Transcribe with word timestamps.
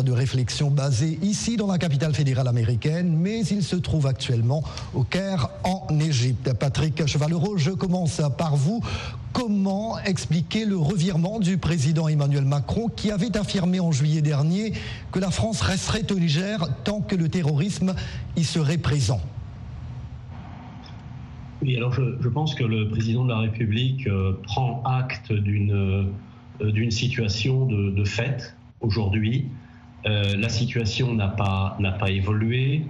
de 0.00 0.12
réflexion 0.12 0.70
basé 0.70 1.18
ici 1.20 1.58
dans 1.58 1.66
la 1.66 1.76
capitale 1.76 2.14
fédérale 2.14 2.48
américaine, 2.48 3.14
mais 3.14 3.40
il 3.40 3.62
se 3.62 3.76
trouve 3.76 4.06
actuellement 4.06 4.64
au 4.94 5.02
Caire 5.02 5.50
en 5.64 5.86
Égypte. 6.00 6.54
Patrick 6.54 7.06
Chevalero, 7.06 7.58
je 7.58 7.70
commence 7.72 8.22
par 8.38 8.56
vous. 8.56 8.82
Comment 9.34 9.98
expliquer 9.98 10.64
le 10.64 10.78
revirement 10.78 11.40
du 11.40 11.58
président 11.58 12.08
Emmanuel 12.08 12.44
Macron 12.44 12.88
qui 12.88 13.10
avait 13.10 13.36
affirmé 13.36 13.80
en 13.80 13.92
juillet 13.92 14.22
dernier 14.22 14.72
que 15.10 15.18
la 15.18 15.30
France 15.30 15.60
resterait 15.60 16.10
au 16.10 16.18
Niger 16.18 16.66
tant 16.84 17.02
que 17.02 17.14
le 17.14 17.28
terrorisme 17.28 17.94
y 18.36 18.44
serait 18.44 18.78
présent? 18.78 19.20
Oui, 21.60 21.76
alors 21.76 21.92
je, 21.92 22.28
pense 22.28 22.54
que 22.54 22.64
le 22.64 22.88
président 22.88 23.24
de 23.24 23.28
la 23.30 23.38
République 23.38 24.06
euh, 24.06 24.32
prend 24.42 24.82
acte 24.84 25.32
d'une 25.32 26.10
euh, 26.60 26.90
situation 26.90 27.66
de 27.66 28.04
fait 28.04 28.56
aujourd'hui. 28.80 29.46
Euh, 30.06 30.36
la 30.36 30.48
situation 30.48 31.14
n'a 31.14 31.28
pas, 31.28 31.78
pas 31.98 32.10
évolué. 32.10 32.86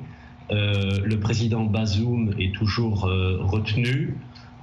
Euh, 0.50 1.00
le 1.04 1.18
président 1.20 1.64
Bazoum 1.64 2.34
est 2.38 2.54
toujours 2.54 3.06
euh, 3.06 3.38
retenu, 3.40 4.16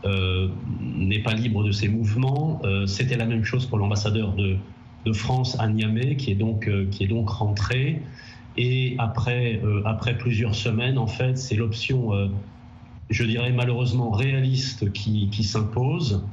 n'est 0.03 1.20
pas 1.20 1.34
libre 1.34 1.63
de 1.63 1.71
ses 1.71 1.90
mouvements. 1.90 2.62
C'était 2.88 3.17
la 3.17 3.26
même 3.26 3.43
chose 3.43 3.66
pour 3.66 3.77
l'ambassadeur 3.77 4.34
de, 4.34 4.55
de, 5.05 5.13
France 5.13 5.59
à 5.59 5.67
Niamey, 5.67 6.16
qui 6.16 6.31
est 6.31 6.35
donc, 6.35 6.70
qui 6.90 7.04
est 7.04 7.07
donc 7.07 7.30
rentré. 7.30 8.02
Et 8.55 8.95
après, 8.98 9.62
après 9.84 10.18
plusieurs 10.18 10.55
semaines, 10.55 10.98
en 10.98 11.07
fait, 11.07 11.38
c'est 11.38 11.57
l'option, 11.57 12.31
je 13.09 13.23
dirais 13.26 13.52
malheureusement 13.52 14.09
réaliste, 14.09 14.90
qui, 14.93 15.29
qui 15.31 15.43
s'impose. 15.43 16.23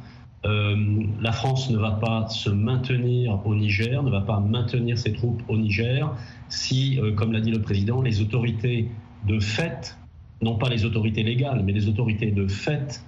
Euh, 0.46 0.76
la 1.20 1.32
France 1.32 1.70
ne 1.70 1.78
va 1.78 1.92
pas 1.92 2.28
se 2.28 2.50
maintenir 2.50 3.40
au 3.44 3.54
Niger, 3.54 4.02
ne 4.02 4.10
va 4.10 4.20
pas 4.20 4.38
maintenir 4.38 4.96
ses 4.96 5.12
troupes 5.12 5.42
au 5.48 5.56
Niger 5.56 6.14
si, 6.48 7.00
euh, 7.00 7.12
comme 7.12 7.32
l'a 7.32 7.40
dit 7.40 7.50
le 7.50 7.60
président, 7.60 8.00
les 8.00 8.20
autorités 8.20 8.88
de 9.26 9.40
fait, 9.40 9.98
non 10.42 10.54
pas 10.56 10.68
les 10.68 10.84
autorités 10.84 11.24
légales, 11.24 11.62
mais 11.64 11.72
les 11.72 11.88
autorités 11.88 12.30
de 12.30 12.46
fait, 12.46 13.02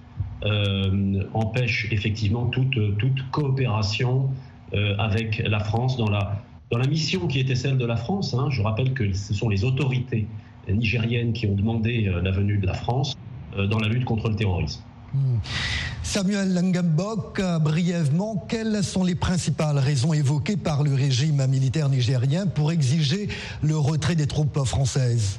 euh, 0.44 1.22
empêchent 1.32 1.88
effectivement 1.92 2.46
toute, 2.46 2.76
coopération 3.30 4.30
avec 4.98 5.42
la 5.46 5.60
France 5.60 5.96
dans 5.96 6.10
la, 6.10 6.42
dans 6.70 6.76
la 6.76 6.86
mission 6.86 7.26
qui 7.26 7.40
était 7.40 7.54
celle 7.54 7.78
de 7.78 7.86
la 7.86 7.96
France. 7.96 8.34
Hein. 8.34 8.48
Je 8.50 8.60
rappelle 8.60 8.92
que 8.92 9.14
ce 9.14 9.32
sont 9.32 9.48
les 9.48 9.64
autorités 9.64 10.26
nigériennes 10.68 11.32
qui 11.32 11.46
ont 11.46 11.54
demandé 11.54 12.02
la 12.22 12.30
venue 12.30 12.58
de 12.58 12.66
la 12.66 12.74
France 12.74 13.16
dans 13.56 13.78
la 13.78 13.88
lutte 13.88 14.04
contre 14.04 14.28
le 14.28 14.36
terrorisme. 14.36 14.82
Hmm. 15.14 15.38
Samuel 16.02 16.52
Langambok, 16.52 17.40
brièvement, 17.60 18.46
quelles 18.48 18.84
sont 18.84 19.04
les 19.04 19.14
principales 19.14 19.78
raisons 19.78 20.12
évoquées 20.12 20.56
par 20.56 20.82
le 20.82 20.94
régime 20.94 21.46
militaire 21.46 21.88
nigérien 21.88 22.46
pour 22.46 22.72
exiger 22.72 23.28
le 23.62 23.78
retrait 23.78 24.16
des 24.16 24.26
troupes 24.26 24.64
françaises? 24.64 25.38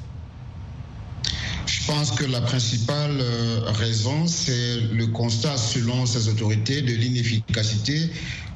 Je 1.68 1.86
pense 1.86 2.12
que 2.12 2.26
la 2.26 2.42
principale 2.42 3.18
euh, 3.20 3.62
raison, 3.66 4.26
c'est 4.26 4.80
le 4.92 5.08
constat, 5.08 5.56
selon 5.58 6.06
ces 6.08 6.28
autorités, 6.28 6.82
de 6.82 6.94
l'inefficacité 6.94 8.10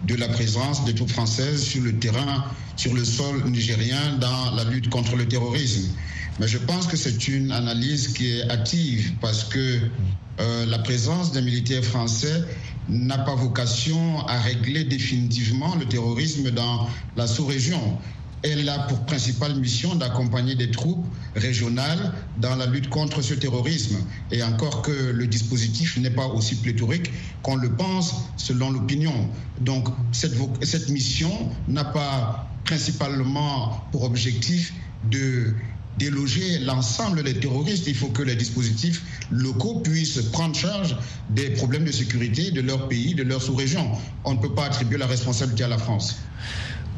de 0.07 0.15
la 0.15 0.27
présence 0.27 0.83
des 0.85 0.95
troupes 0.95 1.11
françaises 1.11 1.63
sur 1.63 1.83
le 1.83 1.97
terrain, 1.97 2.43
sur 2.75 2.93
le 2.93 3.05
sol 3.05 3.43
nigérien 3.45 4.17
dans 4.19 4.51
la 4.55 4.63
lutte 4.63 4.89
contre 4.89 5.15
le 5.15 5.27
terrorisme. 5.27 5.89
Mais 6.39 6.47
je 6.47 6.57
pense 6.57 6.87
que 6.87 6.97
c'est 6.97 7.27
une 7.27 7.51
analyse 7.51 8.09
qui 8.09 8.31
est 8.31 8.49
active 8.49 9.13
parce 9.21 9.43
que 9.43 9.79
euh, 10.39 10.65
la 10.65 10.79
présence 10.79 11.31
des 11.31 11.41
militaires 11.41 11.83
français 11.83 12.43
n'a 12.89 13.19
pas 13.19 13.35
vocation 13.35 14.25
à 14.27 14.39
régler 14.39 14.83
définitivement 14.83 15.75
le 15.75 15.85
terrorisme 15.85 16.49
dans 16.51 16.87
la 17.15 17.27
sous-région. 17.27 17.97
Elle 18.41 18.67
a 18.67 18.79
pour 18.79 19.05
principale 19.05 19.55
mission 19.55 19.95
d'accompagner 19.95 20.55
des 20.55 20.69
troupes 20.69 21.05
régionales 21.35 22.13
dans 22.37 22.55
la 22.55 22.65
lutte 22.65 22.89
contre 22.89 23.21
ce 23.21 23.33
terrorisme. 23.35 23.97
Et 24.31 24.43
encore 24.43 24.81
que 24.81 24.91
le 24.91 25.27
dispositif 25.27 25.97
n'est 25.97 26.09
pas 26.09 26.25
aussi 26.27 26.55
pléthorique 26.55 27.11
qu'on 27.41 27.55
le 27.55 27.73
pense 27.73 28.15
selon 28.35 28.71
l'opinion. 28.71 29.29
Donc 29.61 29.87
cette 30.11 30.89
mission 30.89 31.31
n'a 31.69 31.85
pas 31.85 32.49
principalement 32.65 33.85
pour 33.91 34.03
objectif 34.03 34.73
de 35.09 35.53
déloger 35.97 36.59
l'ensemble 36.59 37.23
des 37.23 37.39
terroristes. 37.39 37.87
Il 37.87 37.95
faut 37.95 38.07
que 38.07 38.23
les 38.23 38.35
dispositifs 38.35 39.03
locaux 39.31 39.79
puissent 39.79 40.21
prendre 40.31 40.55
charge 40.55 40.95
des 41.29 41.51
problèmes 41.51 41.85
de 41.85 41.91
sécurité 41.91 42.51
de 42.51 42.61
leur 42.61 42.87
pays, 42.87 43.15
de 43.15 43.23
leur 43.23 43.41
sous-région. 43.41 43.91
On 44.23 44.33
ne 44.33 44.39
peut 44.39 44.53
pas 44.53 44.65
attribuer 44.65 44.97
la 44.97 45.07
responsabilité 45.07 45.63
à 45.63 45.67
la 45.67 45.77
France. 45.77 46.17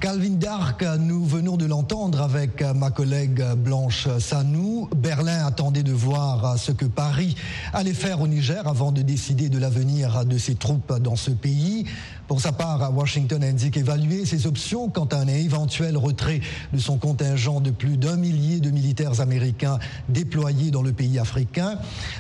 Calvin 0.01 0.31
Dark, 0.31 0.83
nous 0.99 1.25
venons 1.25 1.55
de 1.55 1.65
l'entendre 1.65 2.21
avec 2.21 2.61
ma 2.61 2.91
collègue 2.91 3.41
Blanche 3.57 4.07
Sanou. 4.19 4.89
Berlin 4.95 5.45
attendait 5.45 5.83
de 5.83 5.93
voir 5.93 6.59
ce 6.59 6.73
que 6.73 6.85
Paris 6.85 7.35
allait 7.73 7.93
faire 7.93 8.19
au 8.19 8.27
Niger 8.27 8.67
avant 8.67 8.91
de 8.91 9.01
décider 9.01 9.47
de 9.47 9.57
l'avenir 9.57 10.25
de 10.25 10.37
ses 10.37 10.55
troupes 10.55 10.93
dans 10.99 11.15
ce 11.15 11.31
pays. 11.31 11.85
Pour 12.27 12.41
sa 12.41 12.51
part, 12.51 12.91
Washington 12.95 13.43
indique 13.43 13.77
évaluer 13.77 14.25
ses 14.25 14.47
options 14.47 14.89
quant 14.89 15.05
à 15.05 15.17
un 15.17 15.27
éventuel 15.27 15.95
retrait 15.95 16.41
de 16.73 16.79
son 16.79 16.97
contingent 16.97 17.61
de 17.61 17.69
plus 17.69 17.97
d'un 17.97 18.15
millier 18.15 18.59
de 18.59 18.71
militaires 18.71 19.21
américains 19.21 19.77
déployés 20.09 20.71
dans 20.71 20.81
le 20.81 20.91
pays 20.91 21.19
africain. 21.19 21.77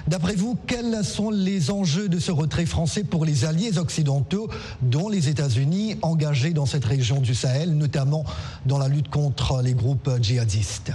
D'après 0.07 0.35
vous, 0.35 0.57
quels 0.67 1.03
sont 1.03 1.31
les 1.31 1.71
enjeux 1.71 2.07
de 2.07 2.19
ce 2.19 2.31
retrait 2.31 2.67
français 2.67 3.03
pour 3.03 3.25
les 3.25 3.45
alliés 3.45 3.79
occidentaux, 3.79 4.47
dont 4.83 5.09
les 5.09 5.27
États-Unis 5.29 5.95
engagés 6.03 6.53
dans 6.53 6.67
cette 6.67 6.85
région 6.85 7.19
du 7.19 7.33
Sahel, 7.33 7.75
notamment 7.75 8.25
dans 8.67 8.77
la 8.77 8.87
lutte 8.87 9.09
contre 9.09 9.61
les 9.63 9.73
groupes 9.73 10.09
djihadistes? 10.21 10.91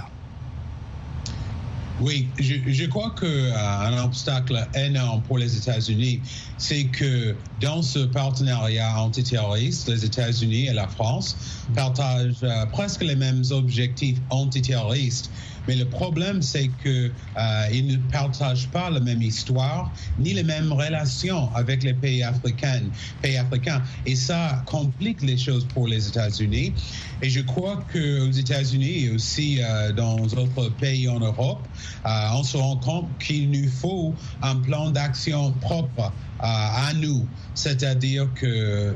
Oui, 2.01 2.27
je, 2.39 2.55
je 2.65 2.85
crois 2.85 3.13
qu'un 3.19 3.27
euh, 3.27 4.03
obstacle 4.03 4.67
énorme 4.75 5.21
pour 5.23 5.37
les 5.37 5.55
États-Unis, 5.55 6.21
c'est 6.57 6.85
que 6.85 7.35
dans 7.59 7.81
ce 7.83 7.99
partenariat 7.99 8.99
antiterroriste, 8.99 9.87
les 9.87 10.03
États-Unis 10.03 10.67
et 10.67 10.73
la 10.73 10.87
France 10.87 11.37
partagent 11.75 12.43
euh, 12.43 12.65
presque 12.67 13.03
les 13.03 13.15
mêmes 13.15 13.43
objectifs 13.51 14.17
antiterroristes 14.29 15.31
mais 15.67 15.75
le 15.75 15.85
problème, 15.85 16.41
c'est 16.41 16.69
qu'ils 16.81 17.11
euh, 17.37 17.81
ne 17.81 17.97
partagent 18.11 18.67
pas 18.69 18.89
la 18.89 18.99
même 18.99 19.21
histoire 19.21 19.91
ni 20.19 20.33
les 20.33 20.43
mêmes 20.43 20.71
relations 20.71 21.53
avec 21.55 21.83
les 21.83 21.93
pays 21.93 22.23
africains. 22.23 22.83
Pays 23.21 23.37
africains. 23.37 23.81
Et 24.05 24.15
ça 24.15 24.63
complique 24.65 25.21
les 25.21 25.37
choses 25.37 25.65
pour 25.73 25.87
les 25.87 26.07
États-Unis. 26.07 26.73
Et 27.21 27.29
je 27.29 27.41
crois 27.41 27.83
qu'aux 27.91 28.31
États-Unis 28.31 29.05
et 29.05 29.09
aussi 29.11 29.59
euh, 29.61 29.91
dans 29.91 30.15
d'autres 30.15 30.69
pays 30.69 31.07
en 31.07 31.19
Europe, 31.19 31.67
euh, 32.05 32.09
on 32.33 32.43
se 32.43 32.57
rend 32.57 32.77
compte 32.77 33.07
qu'il 33.19 33.51
nous 33.51 33.69
faut 33.69 34.13
un 34.41 34.55
plan 34.55 34.89
d'action 34.89 35.51
propre 35.61 36.11
à 36.41 36.93
nous. 36.95 37.25
C'est-à-dire 37.53 38.27
que 38.33 38.45
euh, 38.45 38.93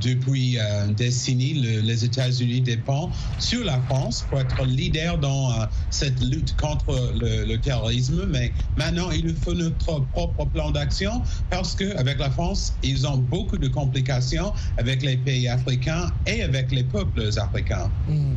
depuis 0.00 0.58
euh, 0.58 0.86
une 0.86 0.94
décennie, 0.94 1.54
les 1.54 2.04
États-Unis 2.04 2.60
dépendent 2.60 3.10
sur 3.38 3.64
la 3.64 3.78
France 3.82 4.24
pour 4.28 4.40
être 4.40 4.64
leader 4.64 5.18
dans 5.18 5.50
euh, 5.50 5.66
cette 5.90 6.20
lutte 6.22 6.56
contre 6.56 7.12
le, 7.20 7.56
terrorisme. 7.56 8.26
Mais 8.30 8.50
maintenant, 8.76 9.10
il 9.10 9.26
nous 9.26 9.36
faut 9.36 9.54
notre 9.54 10.00
propre 10.12 10.46
plan 10.46 10.70
d'action 10.70 11.22
parce 11.50 11.74
qu'avec 11.74 12.18
la 12.18 12.30
France, 12.30 12.74
ils 12.82 13.06
ont 13.06 13.18
beaucoup 13.18 13.58
de 13.58 13.68
complications 13.68 14.52
avec 14.78 15.02
les 15.02 15.16
pays 15.16 15.48
africains 15.48 16.10
et 16.26 16.42
avec 16.42 16.72
les 16.72 16.82
peuples 16.82 17.28
africains. 17.36 17.90
Hmm. 18.08 18.34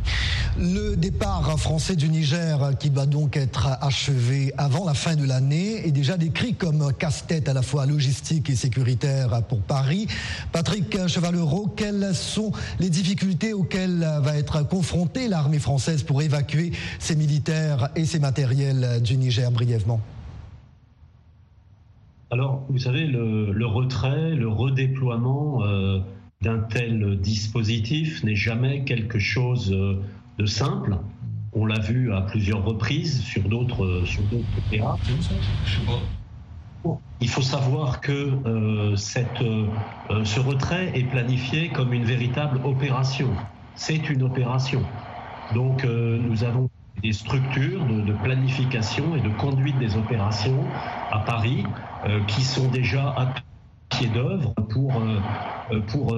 Le 0.58 0.96
départ 0.96 1.58
français 1.58 1.96
du 1.96 2.08
Niger, 2.08 2.72
qui 2.78 2.90
va 2.90 3.06
donc 3.06 3.36
être 3.36 3.68
achevé 3.80 4.52
avant 4.58 4.84
la 4.84 4.94
fin 4.94 5.16
de 5.16 5.24
l'année, 5.24 5.86
est 5.86 5.92
déjà 5.92 6.16
décrit 6.16 6.54
comme 6.54 6.92
casse-tête 6.92 7.48
à 7.48 7.54
la 7.54 7.62
fois 7.62 7.86
logistique 7.86 8.35
et 8.48 8.54
sécuritaire 8.54 9.42
pour 9.48 9.60
Paris. 9.60 10.06
Patrick 10.52 11.06
Chevalero, 11.08 11.66
quelles 11.76 12.14
sont 12.14 12.52
les 12.78 12.90
difficultés 12.90 13.52
auxquelles 13.52 14.06
va 14.22 14.36
être 14.36 14.66
confrontée 14.66 15.28
l'armée 15.28 15.58
française 15.58 16.02
pour 16.02 16.22
évacuer 16.22 16.72
ses 16.98 17.16
militaires 17.16 17.88
et 17.96 18.04
ses 18.04 18.18
matériels 18.18 19.00
du 19.02 19.16
Niger 19.16 19.50
brièvement? 19.50 20.00
Alors, 22.30 22.64
vous 22.68 22.78
savez, 22.78 23.06
le, 23.06 23.66
retrait, 23.66 24.34
le 24.34 24.48
redéploiement 24.48 25.62
euh, 25.62 26.00
d'un 26.42 26.58
tel 26.58 27.20
dispositif 27.20 28.24
n'est 28.24 28.34
jamais 28.34 28.84
quelque 28.84 29.18
chose 29.18 29.72
euh, 29.72 30.02
de 30.38 30.46
simple. 30.46 30.96
On 31.52 31.64
l'a 31.66 31.78
vu 31.78 32.12
à 32.12 32.22
plusieurs 32.22 32.64
reprises 32.64 33.20
sur 33.22 33.42
d'autres 33.48 34.02
sur 34.04 34.22
d'autres 34.24 34.70
théâtres. 34.70 35.00
Il 37.20 37.28
faut 37.28 37.42
savoir 37.42 38.00
que 38.00 38.12
euh, 38.12 38.96
cette, 38.96 39.40
euh, 39.40 39.66
ce 40.24 40.38
retrait 40.38 40.92
est 40.94 41.04
planifié 41.04 41.70
comme 41.70 41.92
une 41.92 42.04
véritable 42.04 42.60
opération. 42.64 43.30
C'est 43.74 44.10
une 44.10 44.22
opération. 44.22 44.82
Donc 45.54 45.84
euh, 45.84 46.18
nous 46.18 46.44
avons 46.44 46.68
des 47.02 47.12
structures 47.12 47.84
de, 47.84 48.12
planification 48.12 49.16
et 49.16 49.20
de 49.20 49.28
conduite 49.28 49.78
des 49.78 49.96
opérations 49.96 50.64
à 51.12 51.18
Paris 51.20 51.62
qui 52.26 52.40
sont 52.40 52.68
déjà 52.68 53.14
pied 53.90 54.08
d'œuvre 54.08 54.54
pour, 54.70 55.02
pour 55.88 56.16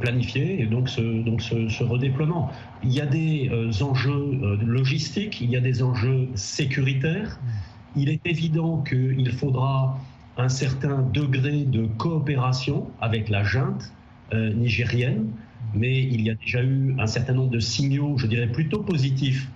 planifier 0.00 0.60
et 0.60 0.66
donc, 0.66 0.88
ce, 0.88 1.00
donc 1.22 1.40
ce, 1.40 1.84
redéploiement. 1.84 2.50
Il 2.82 2.90
y 2.90 3.00
a 3.00 3.06
des 3.06 3.48
enjeux 3.84 4.58
logistiques, 4.66 5.40
il 5.40 5.50
y 5.50 5.56
a 5.56 5.60
des 5.60 5.80
enjeux 5.80 6.26
sécuritaires. 6.34 7.38
Il 7.96 8.08
est 8.08 8.24
évident 8.24 8.82
qu'il 8.82 9.30
faudra 9.32 9.98
un 10.36 10.48
certain 10.48 11.02
degré 11.02 11.64
de 11.64 11.86
coopération 11.86 12.88
avec 13.00 13.28
la 13.28 13.44
junte 13.44 13.92
nigérienne, 14.32 15.26
mais 15.74 16.02
il 16.02 16.22
y 16.22 16.30
a 16.30 16.34
déjà 16.34 16.62
eu 16.62 16.94
un 16.98 17.06
certain 17.06 17.34
nombre 17.34 17.50
de 17.50 17.58
signaux, 17.58 18.16
je 18.16 18.26
dirais 18.26 18.46
plutôt 18.46 18.82
positifs, 18.82 19.48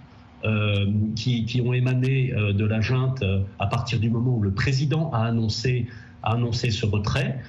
euh, 0.45 0.93
qui, 1.17 1.63
ont 1.65 1.73
émané 1.73 2.35
euh, 2.35 2.53
de 2.53 2.67
la 2.67 2.83
junte 2.83 3.23
euh, 3.23 3.43
à 3.59 3.67
partir 3.67 3.99
du 3.99 4.11
moment 4.11 4.37
où 4.37 4.43
le 4.43 4.51
président 4.51 5.11
a 5.13 5.25
annoncé, 5.25 5.87
a 6.23 6.35
annoncé 6.35 6.71
ce 6.71 6.85
retrait. 6.85 7.41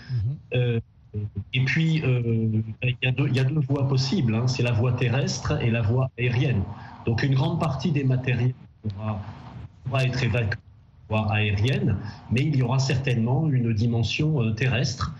Mhm. 0.53 0.79
et 1.53 1.65
puis, 1.65 1.95
il 1.95 2.63
y, 3.03 3.07
a 3.07 3.11
deux, 3.11 3.27
il 3.27 3.35
y, 3.35 3.39
a 3.39 3.43
deux 3.43 3.59
voies 3.59 3.85
possibles, 3.89 4.33
hein. 4.33 4.47
c'est 4.47 4.63
la 4.63 4.71
voie 4.71 4.93
terrestre 4.93 5.61
et 5.61 5.71
la 5.71 5.81
voie 5.81 6.09
aérienne. 6.17 6.63
Donc 7.05 7.21
une 7.23 7.35
grande 7.35 7.59
partie 7.59 7.91
des 7.91 8.05
matériels 8.05 8.53
pourra, 8.81 9.21
pourra 9.83 10.05
être 10.05 10.23
évacuée 10.23 10.59
voie 11.09 11.31
aérienne, 11.31 11.97
mais 12.31 12.41
il 12.41 12.55
y 12.55 12.61
aura 12.61 12.79
certainement 12.79 13.49
une 13.49 13.73
dimension 13.73 14.53
terrestre 14.53 15.15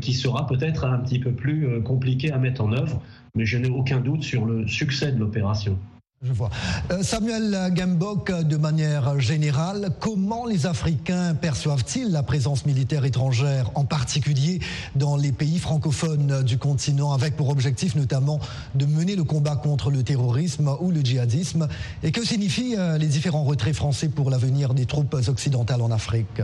qui 0.00 0.14
sera 0.14 0.46
peut-être 0.46 0.84
un 0.84 0.98
petit 0.98 1.18
peu 1.18 1.32
plus 1.32 1.82
compliquée 1.82 2.32
à 2.32 2.38
mettre 2.38 2.62
en 2.62 2.72
œuvre, 2.72 3.02
mais 3.34 3.44
je 3.44 3.58
n'ai 3.58 3.68
aucun 3.68 4.00
doute 4.00 4.22
sur 4.22 4.46
le 4.46 4.66
succès 4.66 5.12
de 5.12 5.18
l'opération. 5.18 5.78
Je 6.22 6.32
vois. 6.32 6.48
Euh, 6.90 7.02
Samuel 7.02 7.70
Gambok, 7.74 8.32
de 8.32 8.56
manière 8.56 9.20
générale, 9.20 9.90
comment 10.00 10.46
les 10.46 10.64
Africains 10.64 11.34
perçoivent-ils 11.34 12.10
la 12.10 12.22
présence 12.22 12.64
militaire 12.64 13.04
étrangère, 13.04 13.70
en 13.74 13.84
particulier 13.84 14.60
dans 14.94 15.18
les 15.18 15.30
pays 15.30 15.58
francophones 15.58 16.42
du 16.42 16.56
continent, 16.56 17.12
avec 17.12 17.36
pour 17.36 17.50
objectif 17.50 17.96
notamment 17.96 18.40
de 18.74 18.86
mener 18.86 19.14
le 19.14 19.24
combat 19.24 19.56
contre 19.56 19.90
le 19.90 20.02
terrorisme 20.02 20.74
ou 20.80 20.90
le 20.90 21.02
djihadisme? 21.02 21.68
Et 22.02 22.12
que 22.12 22.24
signifient 22.24 22.76
euh, 22.76 22.96
les 22.96 23.08
différents 23.08 23.44
retraits 23.44 23.76
français 23.76 24.08
pour 24.08 24.30
l'avenir 24.30 24.72
des 24.72 24.86
troupes 24.86 25.14
occidentales 25.28 25.82
en 25.82 25.90
Afrique? 25.90 26.40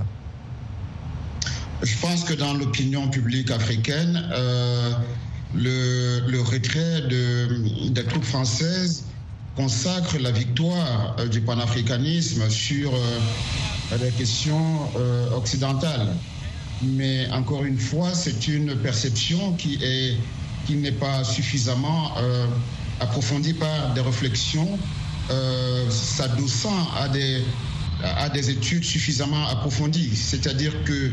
Je 1.82 1.98
pense 1.98 2.24
que 2.24 2.34
dans 2.34 2.52
l'opinion 2.52 3.08
publique 3.08 3.50
africaine, 3.50 4.28
euh, 4.32 4.92
le, 5.54 6.40
retrait 6.42 7.00
des 7.08 8.04
troupes 8.04 8.24
françaises 8.24 9.04
consacre 9.56 10.18
la 10.18 10.30
victoire 10.30 11.16
euh, 11.18 11.28
du 11.28 11.40
panafricanisme 11.40 12.48
sur 12.48 12.92
euh, 12.94 13.98
les 14.02 14.10
questions 14.10 14.88
euh, 14.96 15.30
occidentales. 15.36 16.08
Mais 16.82 17.28
encore 17.30 17.64
une 17.64 17.78
fois, 17.78 18.10
c'est 18.14 18.48
une 18.48 18.74
perception 18.76 19.52
qui 19.52 19.78
est 19.82 20.16
qui 20.66 20.76
n'est 20.76 20.92
pas 20.92 21.24
suffisamment 21.24 22.12
approfondie 23.00 23.52
par 23.52 23.94
des 23.94 24.00
réflexions 24.00 24.78
s'adossant 25.90 26.88
à 26.96 27.08
des, 27.08 27.42
à 28.04 28.28
des 28.28 28.50
études 28.50 28.84
suffisamment 28.84 29.44
approfondies. 29.48 30.14
C'est-à-dire 30.14 30.72
que 30.84 31.10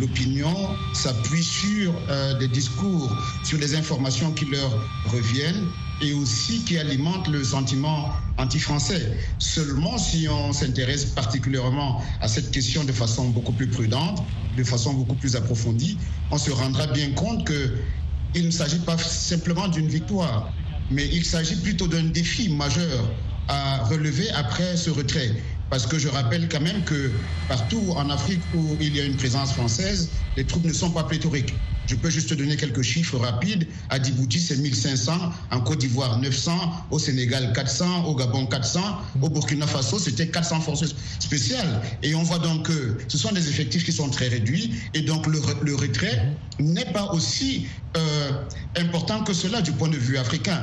l'opinion 0.00 0.54
s'appuie 0.92 1.44
sur 1.44 1.92
des 2.38 2.48
discours, 2.48 3.14
sur 3.44 3.58
les 3.58 3.74
informations 3.74 4.32
qui 4.32 4.46
leur 4.46 4.70
reviennent 5.06 5.66
et 6.00 6.12
aussi 6.12 6.64
qui 6.64 6.78
alimente 6.78 7.28
le 7.28 7.42
sentiment 7.42 8.12
anti-français. 8.36 9.18
Seulement 9.38 9.98
si 9.98 10.28
on 10.28 10.52
s'intéresse 10.52 11.06
particulièrement 11.06 12.02
à 12.20 12.28
cette 12.28 12.50
question 12.50 12.84
de 12.84 12.92
façon 12.92 13.28
beaucoup 13.30 13.52
plus 13.52 13.68
prudente, 13.68 14.24
de 14.56 14.64
façon 14.64 14.94
beaucoup 14.94 15.16
plus 15.16 15.36
approfondie, 15.36 15.98
on 16.30 16.38
se 16.38 16.50
rendra 16.50 16.86
bien 16.86 17.10
compte 17.12 17.46
qu'il 17.46 18.46
ne 18.46 18.50
s'agit 18.50 18.78
pas 18.80 18.96
simplement 18.98 19.68
d'une 19.68 19.88
victoire, 19.88 20.52
mais 20.90 21.08
il 21.12 21.24
s'agit 21.24 21.56
plutôt 21.56 21.88
d'un 21.88 22.04
défi 22.04 22.48
majeur 22.48 23.10
à 23.48 23.84
relever 23.84 24.30
après 24.30 24.76
ce 24.76 24.90
retrait. 24.90 25.34
Parce 25.70 25.86
que 25.86 25.98
je 25.98 26.08
rappelle 26.08 26.48
quand 26.48 26.60
même 26.60 26.82
que 26.84 27.10
partout 27.48 27.92
en 27.96 28.08
Afrique 28.10 28.40
où 28.54 28.76
il 28.80 28.96
y 28.96 29.00
a 29.00 29.04
une 29.04 29.16
présence 29.16 29.52
française, 29.52 30.08
les 30.36 30.44
troupes 30.44 30.64
ne 30.64 30.72
sont 30.72 30.90
pas 30.90 31.04
pléthoriques. 31.04 31.54
Je 31.88 31.94
peux 31.94 32.10
juste 32.10 32.34
donner 32.34 32.56
quelques 32.56 32.82
chiffres 32.82 33.16
rapides. 33.18 33.66
À 33.88 34.02
Djibouti, 34.02 34.40
c'est 34.40 34.56
1500. 34.58 35.32
En 35.50 35.60
Côte 35.60 35.78
d'Ivoire, 35.78 36.18
900. 36.18 36.84
Au 36.90 36.98
Sénégal, 36.98 37.50
400. 37.54 38.04
Au 38.04 38.14
Gabon, 38.14 38.44
400. 38.44 38.80
Au 39.22 39.30
Burkina 39.30 39.66
Faso, 39.66 39.98
c'était 39.98 40.28
400 40.28 40.60
forces 40.60 40.94
spéciales. 41.18 41.80
Et 42.02 42.14
on 42.14 42.22
voit 42.22 42.40
donc 42.40 42.66
que 42.66 42.98
ce 43.08 43.16
sont 43.16 43.32
des 43.32 43.48
effectifs 43.48 43.84
qui 43.84 43.92
sont 43.92 44.10
très 44.10 44.28
réduits. 44.28 44.74
Et 44.92 45.00
donc 45.00 45.26
le, 45.26 45.74
retrait 45.74 46.36
n'est 46.58 46.92
pas 46.92 47.10
aussi 47.12 47.66
euh, 47.96 48.32
important 48.76 49.24
que 49.24 49.32
cela 49.32 49.62
du 49.62 49.72
point 49.72 49.88
de 49.88 49.96
vue 49.96 50.18
africain. 50.18 50.60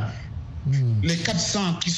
Hmm. 0.65 0.99
Les 1.03 1.17
400 1.17 1.75
qui, 1.75 1.93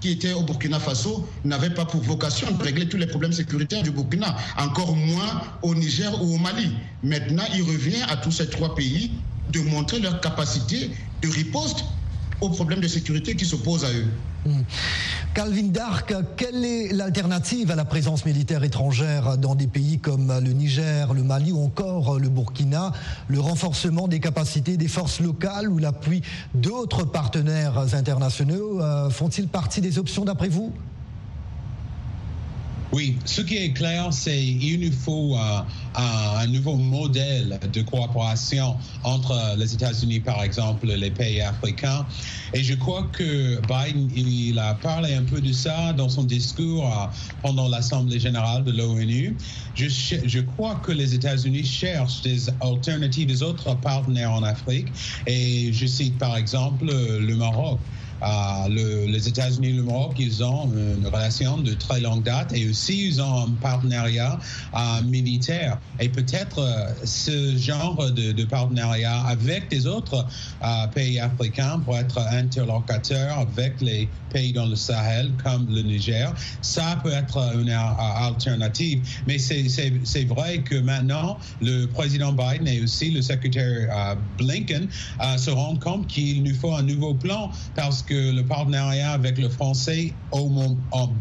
qui 0.00 0.10
étaient 0.10 0.32
au 0.32 0.42
Burkina 0.42 0.80
Faso 0.80 1.28
n'avaient 1.44 1.74
pas 1.74 1.84
pour 1.84 2.00
vocation 2.02 2.50
de 2.50 2.62
régler 2.62 2.88
tous 2.88 2.96
les 2.96 3.06
problèmes 3.06 3.32
sécuritaires 3.32 3.82
du 3.82 3.90
Burkina, 3.90 4.34
encore 4.56 4.96
moins 4.96 5.42
au 5.62 5.74
Niger 5.74 6.10
ou 6.22 6.34
au 6.34 6.38
Mali. 6.38 6.70
Maintenant, 7.02 7.44
il 7.54 7.62
revient 7.62 8.02
à 8.08 8.16
tous 8.16 8.32
ces 8.32 8.48
trois 8.48 8.74
pays 8.74 9.12
de 9.52 9.60
montrer 9.60 9.98
leur 10.00 10.20
capacité 10.20 10.90
de 11.22 11.28
riposte 11.28 11.84
aux 12.40 12.48
problèmes 12.50 12.80
de 12.80 12.88
sécurité 12.88 13.36
qui 13.36 13.44
s'opposent 13.44 13.84
à 13.84 13.92
eux. 13.92 14.06
Calvin 15.34 15.68
Dark, 15.68 16.14
quelle 16.36 16.64
est 16.64 16.92
l'alternative 16.92 17.70
à 17.70 17.74
la 17.74 17.84
présence 17.84 18.24
militaire 18.24 18.64
étrangère 18.64 19.36
dans 19.36 19.54
des 19.54 19.66
pays 19.66 19.98
comme 19.98 20.32
le 20.42 20.52
Niger, 20.52 21.12
le 21.12 21.22
Mali 21.22 21.52
ou 21.52 21.62
encore 21.62 22.18
le 22.18 22.28
Burkina? 22.28 22.92
Le 23.28 23.40
renforcement 23.40 24.08
des 24.08 24.20
capacités 24.20 24.76
des 24.76 24.88
forces 24.88 25.20
locales 25.20 25.68
ou 25.68 25.78
l'appui 25.78 26.22
d'autres 26.54 27.04
partenaires 27.04 27.94
internationaux 27.94 28.80
euh, 28.80 29.10
font-ils 29.10 29.48
partie 29.48 29.80
des 29.80 29.98
options 29.98 30.24
d'après 30.24 30.48
vous? 30.48 30.72
Oui, 32.96 33.14
ce 33.26 33.42
qui 33.42 33.58
est 33.58 33.74
clair, 33.74 34.10
c'est 34.10 34.30
qu'il 34.30 34.80
nous 34.80 34.90
faut 34.90 35.36
euh, 35.36 35.60
un, 35.96 36.46
nouveau 36.46 36.76
modèle 36.76 37.60
de 37.70 37.82
coopération 37.82 38.74
entre 39.04 39.54
les 39.58 39.74
États-Unis, 39.74 40.20
par 40.20 40.42
exemple, 40.42 40.86
les 40.86 41.10
pays 41.10 41.42
africains. 41.42 42.06
Et 42.54 42.64
je 42.64 42.72
crois 42.72 43.06
que 43.12 43.60
Biden, 43.68 44.08
il 44.16 44.58
a 44.58 44.72
parlé 44.72 45.12
un 45.12 45.24
peu 45.24 45.42
de 45.42 45.52
ça 45.52 45.92
dans 45.92 46.08
son 46.08 46.24
discours 46.24 46.86
euh, 46.86 47.06
pendant 47.42 47.68
l'Assemblée 47.68 48.18
générale 48.18 48.64
de 48.64 48.72
l'ONU. 48.72 49.36
Je, 49.74 49.88
je 50.24 50.40
crois 50.40 50.76
que 50.76 50.92
les 50.92 51.14
États-Unis 51.14 51.64
cherchent 51.66 52.22
des 52.22 52.48
alternatives 52.62 53.28
des 53.28 53.42
autres 53.42 53.76
partenaires 53.76 54.32
en 54.32 54.42
Afrique. 54.42 54.86
Et 55.26 55.70
je 55.70 55.84
cite 55.84 56.16
par 56.16 56.38
exemple 56.38 56.86
le 56.86 57.36
Maroc 57.36 57.78
les 58.68 59.28
États-Unis 59.28 59.68
et 59.68 59.72
le 59.72 59.82
Maroc, 59.82 60.14
ils 60.18 60.42
ont 60.42 60.70
une 60.74 61.06
relation 61.06 61.58
de 61.58 61.72
très 61.74 62.00
longue 62.00 62.22
date 62.22 62.52
et 62.54 62.68
aussi 62.68 63.06
ils 63.06 63.20
ont 63.20 63.44
un 63.44 63.50
partenariat 63.60 64.38
euh, 64.74 65.02
militaire. 65.02 65.78
Et 66.00 66.08
peut-être 66.08 66.58
euh, 66.58 66.88
ce 67.04 67.56
genre 67.56 68.10
de, 68.12 68.44
partenariat 68.44 69.20
avec 69.22 69.68
des 69.70 69.86
autres 69.86 70.24
euh, 70.62 70.86
pays 70.94 71.18
africains 71.18 71.80
pour 71.84 71.96
être 71.96 72.18
interlocuteur 72.18 73.38
avec 73.38 73.80
les 73.80 74.08
pays 74.32 74.52
dans 74.52 74.66
le 74.66 74.76
Sahel 74.76 75.32
comme 75.42 75.66
le 75.68 75.82
Niger, 75.82 76.32
ça 76.62 76.98
peut 77.02 77.12
être 77.12 77.38
une 77.58 77.70
alternative. 77.70 79.06
Mais 79.26 79.38
c'est 79.38 80.24
vrai 80.24 80.58
que 80.58 80.76
maintenant, 80.76 81.38
le 81.60 81.86
président 81.86 82.32
Biden 82.32 82.68
et 82.68 82.82
aussi 82.82 83.10
le 83.10 83.22
secrétaire 83.22 84.16
Blinken 84.38 84.88
se 85.38 85.50
rendent 85.50 85.80
compte 85.80 86.06
qu'il 86.06 86.42
nous 86.42 86.54
faut 86.54 86.74
un 86.74 86.82
nouveau 86.82 87.14
plan 87.14 87.50
parce 87.74 88.02
que 88.06 88.32
le 88.32 88.44
partenariat 88.44 89.12
avec 89.12 89.38
le 89.38 89.48
Français 89.48 90.12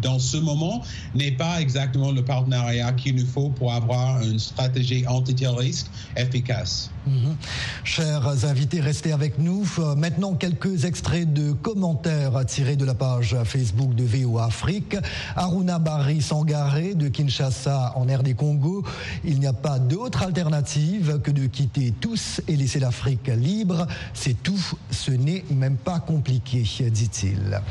dans 0.01 0.20
ce 0.20 0.38
moment 0.38 0.82
n'est 1.13 1.32
pas 1.32 1.62
exactement 1.62 2.12
le 2.12 2.24
partenariat 2.24 2.92
qu'il 2.94 3.15
nous 3.15 3.25
faut 3.25 3.50
pour 3.50 3.74
avoir 3.74 4.22
une 4.22 4.39
stratégie 4.39 5.06
antiterroriste 5.08 5.89
efficace. 6.15 6.92
Mhm. 7.08 7.36
Chers 7.84 8.46
invités, 8.46 8.82
restez 8.82 9.12
avec 9.12 9.38
nous. 9.38 9.65
Euh, 9.77 9.96
maintenant, 9.96 10.34
quelques 10.34 10.86
extraits 10.86 11.32
de 11.32 11.51
commentaires 11.51 12.46
tirés 12.48 12.75
de 12.75 12.86
la 12.86 12.96
page 12.96 13.36
Facebook 13.44 13.94
de 13.94 14.04
VOA 14.04 14.46
Afrique. 14.46 14.98
Aruna 15.36 15.77
Barry 15.77 16.22
Sangaré 16.22 16.96
de 16.96 17.08
Kinshasa 17.08 17.94
en 17.96 18.06
RD 18.06 18.36
Congo. 18.36 18.84
Il 19.24 19.39
n'y 19.39 19.48
a 19.48 19.54
pas 19.54 19.77
d'autre 19.77 20.24
alternative 20.24 21.20
que 21.24 21.32
de 21.32 21.46
quitter 21.46 21.94
tous 22.00 22.42
et 22.48 22.56
laisser 22.56 22.80
l'Afrique 22.80 23.27
libre. 23.27 23.88
C'est 24.13 24.42
tout. 24.42 24.60
Ce 24.89 25.12
n'est 25.12 25.46
même 25.51 25.77
pas 25.77 26.00
compliqué, 26.00 26.63
dit-il. 26.84 27.62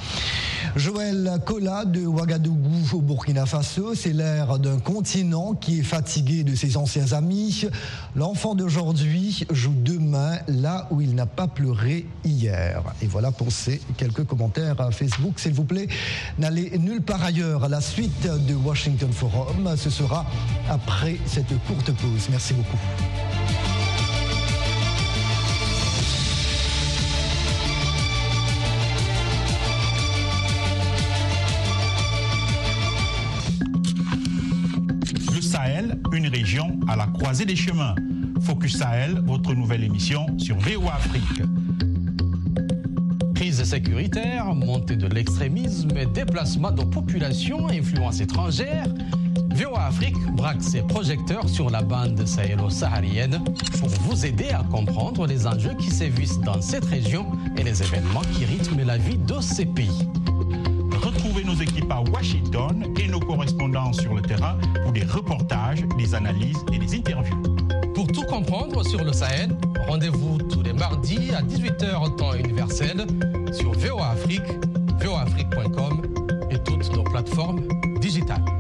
Joël 0.77 1.39
Kola 1.45 1.85
de 1.85 2.05
Ouagadougou 2.07 2.97
au 2.97 3.01
Burkina 3.01 3.47
Faso. 3.47 3.95
C'est 3.95 4.13
l'ère 4.13 4.59
d'un 4.59 4.79
continent 4.79 5.55
qui 5.55 5.81
est 5.81 5.83
fatigué 5.83 6.45
de 6.45 6.55
ses 6.55 6.77
anciens 6.77 7.13
amis. 7.13 7.67
L'enfant 8.17 8.55
d'aujourd'hui 8.55 9.47
joue 9.51 9.75
demain 9.75 10.39
là 10.49 10.89
où 10.91 11.01
il 11.01 11.15
n'a 11.15 11.27
pas 11.27 11.47
pleuré 11.47 12.07
hier. 12.25 12.83
Et 13.03 13.07
voilà 13.07 13.31
pour 13.31 13.53
ces 13.53 13.81
quelques 13.97 14.25
commentaires 14.25 14.81
à 14.81 14.91
Facebook. 14.91 15.39
S'il 15.39 15.55
vous 15.55 15.65
plaît, 15.65 15.89
n'allez 16.39 16.79
nulle 16.79 17.03
part 17.03 17.23
ailleurs. 17.23 17.69
La 17.69 17.81
suite 17.81 18.27
de 18.27 18.55
Washington 18.55 19.13
Forum, 19.13 19.75
ce 19.77 19.91
sera 19.91 20.27
après 20.69 21.17
cette 21.27 21.55
courte 21.67 21.93
pause. 21.93 22.29
Merci 22.31 22.55
beaucoup. 22.55 22.79
Une 36.15 36.29
région 36.29 36.79
à 36.87 36.97
la 36.97 37.07
croisée 37.07 37.45
des 37.45 37.57
chemins. 37.57 37.95
Focus 38.41 38.77
Sahel, 38.79 39.21
votre 39.25 39.53
nouvelle 39.55 39.83
émission 39.83 40.27
sur 40.39 40.57
VOA 40.59 40.95
Afrique. 40.95 41.43
Crise 43.35 43.63
sécuritaire, 43.65 44.55
montée 44.55 44.97
de 44.97 45.09
l'extrémisme, 45.09 45.91
déplacement 46.13 46.71
de 46.71 46.85
populations, 46.85 47.69
influence 47.69 48.21
étrangère. 48.21 48.87
VOA 49.55 49.87
Afrique 49.87 50.17
braque 50.37 50.63
ses 50.63 50.83
projecteurs 50.83 51.49
sur 51.49 51.71
la 51.71 51.83
bande 51.83 52.25
sahélo-saharienne 52.27 53.43
pour 53.79 53.89
vous 53.89 54.25
aider 54.25 54.51
à 54.51 54.63
comprendre 54.63 55.27
les 55.27 55.47
enjeux 55.47 55.75
qui 55.79 55.91
sévissent 55.91 56.41
dans 56.41 56.61
cette 56.61 56.85
région 56.85 57.27
et 57.57 57.65
les 57.65 57.83
événements 57.83 58.23
qui 58.33 58.45
rythment 58.45 58.85
la 58.85 58.99
vie 58.99 59.19
de 59.19 59.41
ces 59.41 59.67
pays. 59.67 60.09
Nos 61.55 61.63
équipes 61.63 61.93
à 61.93 62.01
Washington 62.01 62.85
et 62.99 63.07
nos 63.07 63.21
correspondants 63.21 63.93
sur 63.93 64.13
le 64.15 64.23
terrain 64.23 64.59
pour 64.83 64.91
des 64.91 65.05
reportages, 65.05 65.85
des 65.97 66.13
analyses 66.15 66.59
et 66.73 66.79
des 66.79 66.97
interviews. 66.97 67.41
Pour 67.95 68.09
tout 68.09 68.25
comprendre 68.25 68.85
sur 68.85 69.05
le 69.05 69.13
Sahel, 69.13 69.57
rendez-vous 69.87 70.39
tous 70.39 70.63
les 70.63 70.73
mardis 70.73 71.31
à 71.33 71.43
18h 71.43 72.17
temps 72.17 72.35
universel 72.35 73.07
sur 73.53 73.73
VOA 73.73 74.11
Afrique, 74.11 74.43
voaafrique.com 75.01 76.03
et 76.51 76.59
toutes 76.59 76.93
nos 76.93 77.05
plateformes 77.05 77.63
digitales. 78.01 78.54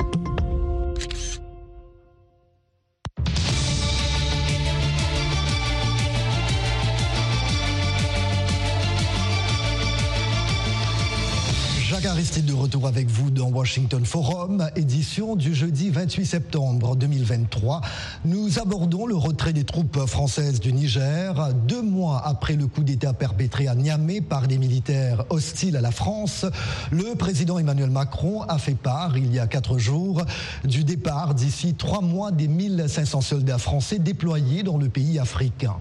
Aristide 12.06 12.44
de 12.44 12.52
retour 12.52 12.86
avec 12.86 13.08
vous 13.08 13.30
dans 13.30 13.48
Washington 13.48 14.04
Forum, 14.04 14.68
édition 14.76 15.36
du 15.36 15.54
jeudi 15.54 15.88
28 15.88 16.26
septembre 16.26 16.96
2023. 16.96 17.80
Nous 18.26 18.58
abordons 18.58 19.06
le 19.06 19.14
retrait 19.14 19.54
des 19.54 19.64
troupes 19.64 20.04
françaises 20.06 20.60
du 20.60 20.72
Niger, 20.72 21.54
deux 21.66 21.80
mois 21.80 22.20
après 22.26 22.56
le 22.56 22.66
coup 22.66 22.82
d'État 22.84 23.14
perpétré 23.14 23.68
à 23.68 23.74
Niamey 23.74 24.20
par 24.20 24.48
des 24.48 24.58
militaires 24.58 25.24
hostiles 25.30 25.76
à 25.76 25.80
la 25.80 25.92
France. 25.92 26.44
Le 26.90 27.14
président 27.14 27.58
Emmanuel 27.58 27.90
Macron 27.90 28.42
a 28.42 28.58
fait 28.58 28.74
part, 28.76 29.16
il 29.16 29.32
y 29.32 29.38
a 29.38 29.46
quatre 29.46 29.78
jours, 29.78 30.22
du 30.64 30.84
départ 30.84 31.34
d'ici 31.34 31.74
trois 31.74 32.02
mois 32.02 32.32
des 32.32 32.48
1500 32.48 33.20
soldats 33.22 33.58
français 33.58 33.98
déployés 33.98 34.62
dans 34.62 34.76
le 34.76 34.88
pays 34.90 35.18
africain. 35.18 35.76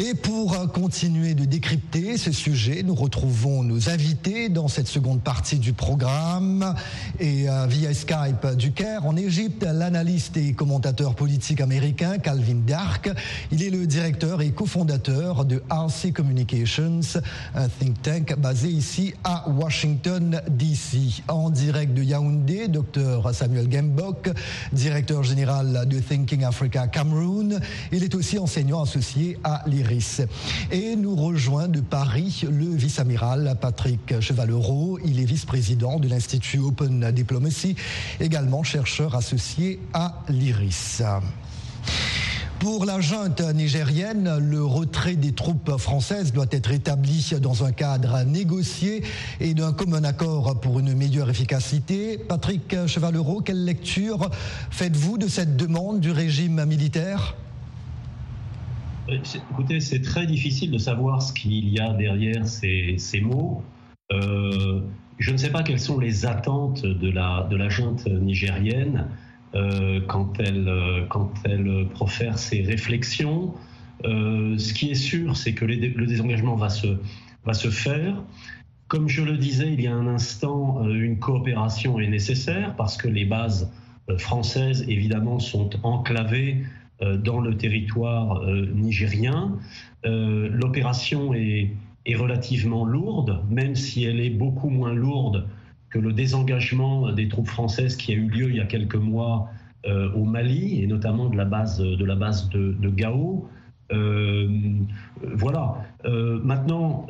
Et 0.00 0.14
pour 0.14 0.54
euh, 0.54 0.68
continuer 0.68 1.34
de 1.34 1.44
décrypter 1.44 2.18
ce 2.18 2.30
sujet, 2.30 2.84
nous 2.84 2.94
retrouvons 2.94 3.64
nos 3.64 3.88
invités 3.88 4.48
dans 4.48 4.68
cette 4.68 4.86
seconde 4.86 5.22
partie 5.22 5.58
du 5.58 5.72
programme. 5.72 6.76
Et 7.18 7.50
euh, 7.50 7.66
via 7.66 7.92
Skype 7.92 8.54
du 8.56 8.70
Caire, 8.70 9.06
en 9.06 9.16
Égypte, 9.16 9.64
l'analyste 9.64 10.36
et 10.36 10.52
commentateur 10.52 11.16
politique 11.16 11.60
américain 11.60 12.18
Calvin 12.18 12.60
Dark. 12.64 13.10
Il 13.50 13.60
est 13.60 13.70
le 13.70 13.88
directeur 13.88 14.40
et 14.40 14.52
cofondateur 14.52 15.44
de 15.44 15.64
RC 15.68 16.12
Communications, 16.12 17.00
un 17.56 17.68
think 17.68 18.00
tank 18.00 18.38
basé 18.38 18.68
ici 18.68 19.14
à 19.24 19.48
Washington, 19.48 20.40
D.C. 20.48 21.24
En 21.26 21.50
direct 21.50 21.92
de 21.94 22.04
Yaoundé, 22.04 22.68
Dr 22.68 23.34
Samuel 23.34 23.68
Gembok, 23.68 24.30
directeur 24.72 25.24
général 25.24 25.88
de 25.88 25.98
Thinking 25.98 26.44
Africa 26.44 26.86
Cameroon. 26.86 27.58
Il 27.90 28.04
est 28.04 28.14
aussi 28.14 28.38
enseignant 28.38 28.82
associé 28.82 29.36
à 29.42 29.64
l'IRI 29.66 29.87
et 30.70 30.96
nous 30.96 31.16
rejoint 31.16 31.68
de 31.68 31.80
Paris 31.80 32.44
le 32.50 32.74
vice-amiral 32.74 33.56
Patrick 33.60 34.20
Chevalero. 34.20 34.98
Il 35.04 35.20
est 35.20 35.24
vice-président 35.24 35.98
de 35.98 36.08
l'Institut 36.08 36.58
Open 36.58 37.10
Diplomacy, 37.10 37.74
également 38.20 38.62
chercheur 38.62 39.14
associé 39.14 39.80
à 39.94 40.22
l'IRIS. 40.28 41.02
Pour 42.58 42.84
la 42.84 43.00
junte 43.00 43.40
nigérienne, 43.54 44.36
le 44.38 44.64
retrait 44.64 45.14
des 45.14 45.32
troupes 45.32 45.78
françaises 45.78 46.32
doit 46.32 46.46
être 46.50 46.72
établi 46.72 47.30
dans 47.40 47.64
un 47.64 47.72
cadre 47.72 48.24
négocié 48.24 49.04
et 49.40 49.54
d'un 49.54 49.72
commun 49.72 50.02
accord 50.04 50.60
pour 50.60 50.80
une 50.80 50.92
meilleure 50.94 51.30
efficacité. 51.30 52.18
Patrick 52.18 52.76
Chevalero, 52.86 53.40
quelle 53.40 53.64
lecture 53.64 54.28
faites-vous 54.70 55.18
de 55.18 55.28
cette 55.28 55.56
demande 55.56 56.00
du 56.00 56.10
régime 56.10 56.64
militaire? 56.64 57.36
Écoutez, 59.50 59.80
c'est 59.80 60.02
très 60.02 60.26
difficile 60.26 60.70
de 60.70 60.78
savoir 60.78 61.22
ce 61.22 61.32
qu'il 61.32 61.68
y 61.68 61.78
a 61.80 61.92
derrière 61.92 62.46
ces, 62.46 63.20
mots. 63.22 63.62
Euh, 64.12 64.80
je 65.18 65.32
ne 65.32 65.36
sais 65.36 65.50
pas 65.50 65.62
quelles 65.62 65.80
sont 65.80 65.98
les 65.98 66.26
attentes 66.26 66.84
de 66.84 67.10
la, 67.10 67.46
de 67.50 67.68
junte 67.68 68.06
nigérienne 68.06 69.06
euh, 69.54 70.00
quand, 70.06 70.38
elle, 70.40 71.06
quand 71.08 71.32
elle 71.44 71.86
profère 71.90 72.38
ses 72.38 72.62
réflexions. 72.62 73.54
ce 74.04 74.72
qui 74.72 74.90
est 74.90 74.94
sûr, 74.94 75.36
c'est 75.36 75.54
que 75.54 75.64
le 75.64 76.06
désengagement 76.06 76.56
va 76.56 76.68
se, 76.68 76.98
va 77.44 77.54
se 77.54 77.68
faire. 77.68 78.22
Comme 78.88 79.08
je 79.08 79.22
le 79.22 79.36
disais 79.36 79.70
il 79.72 79.82
y 79.82 79.86
a 79.86 79.94
un 79.94 80.06
instant, 80.06 80.88
une 80.88 81.18
coopération 81.18 81.98
est 81.98 82.08
nécessaire 82.08 82.74
parce 82.76 82.96
que 82.96 83.08
les 83.08 83.24
bases 83.24 83.70
françaises, 84.16 84.84
évidemment, 84.88 85.38
sont 85.38 85.70
enclavées 85.82 86.62
euh, 86.62 86.64
dans 87.00 87.40
le 87.40 87.56
territoire 87.56 88.42
euh, 88.42 88.66
nigérien. 88.74 89.56
Euh, 90.04 90.48
l'opération 90.50 91.34
est, 91.34 91.70
relativement 92.16 92.86
lourde, 92.86 93.42
même 93.50 93.74
si 93.74 94.04
elle 94.04 94.18
est 94.18 94.30
beaucoup 94.30 94.70
moins 94.70 94.94
lourde 94.94 95.46
que 95.90 95.98
le 95.98 96.14
désengagement 96.14 97.12
des 97.12 97.28
troupes 97.28 97.48
françaises 97.48 97.96
qui 97.96 98.12
a 98.12 98.14
eu 98.14 98.30
lieu 98.30 98.48
il 98.48 98.56
y 98.56 98.60
a 98.60 98.64
quelques 98.64 98.96
mois 98.96 99.50
au 99.86 100.24
Mali, 100.24 100.82
et 100.82 100.86
notamment 100.86 101.28
de 101.28 101.36
la 101.36 101.44
base 101.44 101.78
de, 101.78 102.04
la 102.04 102.14
base 102.14 102.48
de, 102.48 102.88
Gao. 102.88 103.46
voilà. 103.90 105.84
maintenant, 106.42 107.06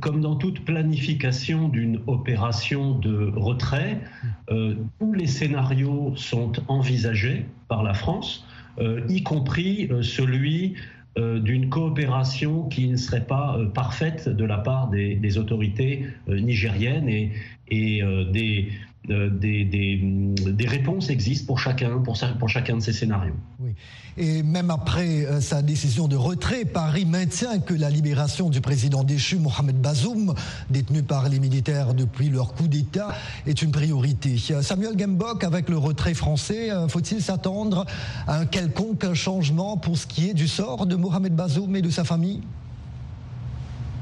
comme 0.00 0.20
dans 0.20 0.34
toute 0.34 0.64
planification 0.64 1.68
d'une 1.68 2.00
opération 2.08 2.98
de 2.98 3.30
retrait, 3.36 4.00
tous 4.48 5.12
les 5.12 5.28
scénarios 5.28 6.12
sont 6.16 6.50
envisagés 6.66 7.46
par 7.68 7.84
la 7.84 7.94
France. 7.94 8.44
Euh, 8.78 9.00
y 9.08 9.22
compris 9.22 9.88
euh, 9.90 10.02
celui 10.02 10.74
euh, 11.18 11.40
d'une 11.40 11.68
coopération 11.68 12.68
qui 12.68 12.88
ne 12.88 12.96
serait 12.96 13.26
pas 13.26 13.58
parfaite 13.74 14.28
de 14.28 14.44
la 14.44 14.58
part 14.58 14.88
des, 14.88 15.38
autorités 15.38 16.06
nigériennes 16.28 17.08
et, 17.08 17.32
et 17.68 18.02
des, 18.32 18.68
des, 19.08 19.64
des, 19.64 20.66
réponses 20.66 21.10
existent 21.10 21.46
pour 21.46 21.58
chacun, 21.58 21.98
pour, 21.98 22.18
pour 22.38 22.48
chacun 22.48 22.76
de 22.76 22.80
ces 22.80 22.92
scénarios. 22.92 23.34
Oui. 23.58 23.74
Et 24.16 24.42
même 24.42 24.70
après 24.70 25.24
euh, 25.24 25.40
sa 25.40 25.62
décision 25.62 26.08
de 26.08 26.16
retrait, 26.16 26.64
Paris 26.64 27.06
maintient 27.06 27.58
que 27.60 27.74
la 27.74 27.88
libération 27.90 28.50
du 28.50 28.60
président 28.60 29.04
déchu 29.04 29.38
Mohamed 29.38 29.76
Bazoum, 29.80 30.34
détenu 30.68 31.02
par 31.02 31.28
les 31.28 31.38
militaires 31.38 31.94
depuis 31.94 32.28
leur 32.28 32.52
coup 32.54 32.68
d'État, 32.68 33.14
est 33.46 33.62
une 33.62 33.70
priorité. 33.70 34.36
Samuel 34.62 34.98
Gembok, 34.98 35.44
avec 35.44 35.68
le 35.68 35.78
retrait 35.78 36.14
français, 36.14 36.70
euh, 36.70 36.88
faut-il 36.88 37.22
s'attendre 37.22 37.86
à 38.26 38.38
un 38.40 38.46
quelconque 38.46 39.14
changement 39.14 39.76
pour 39.76 39.96
ce 39.96 40.06
qui 40.06 40.30
est 40.30 40.34
du 40.34 40.48
sort 40.48 40.86
de 40.86 40.96
Mohamed 40.96 41.34
Bazoum 41.34 41.74
et 41.76 41.82
de 41.82 41.90
sa 41.90 42.04
famille? 42.04 42.42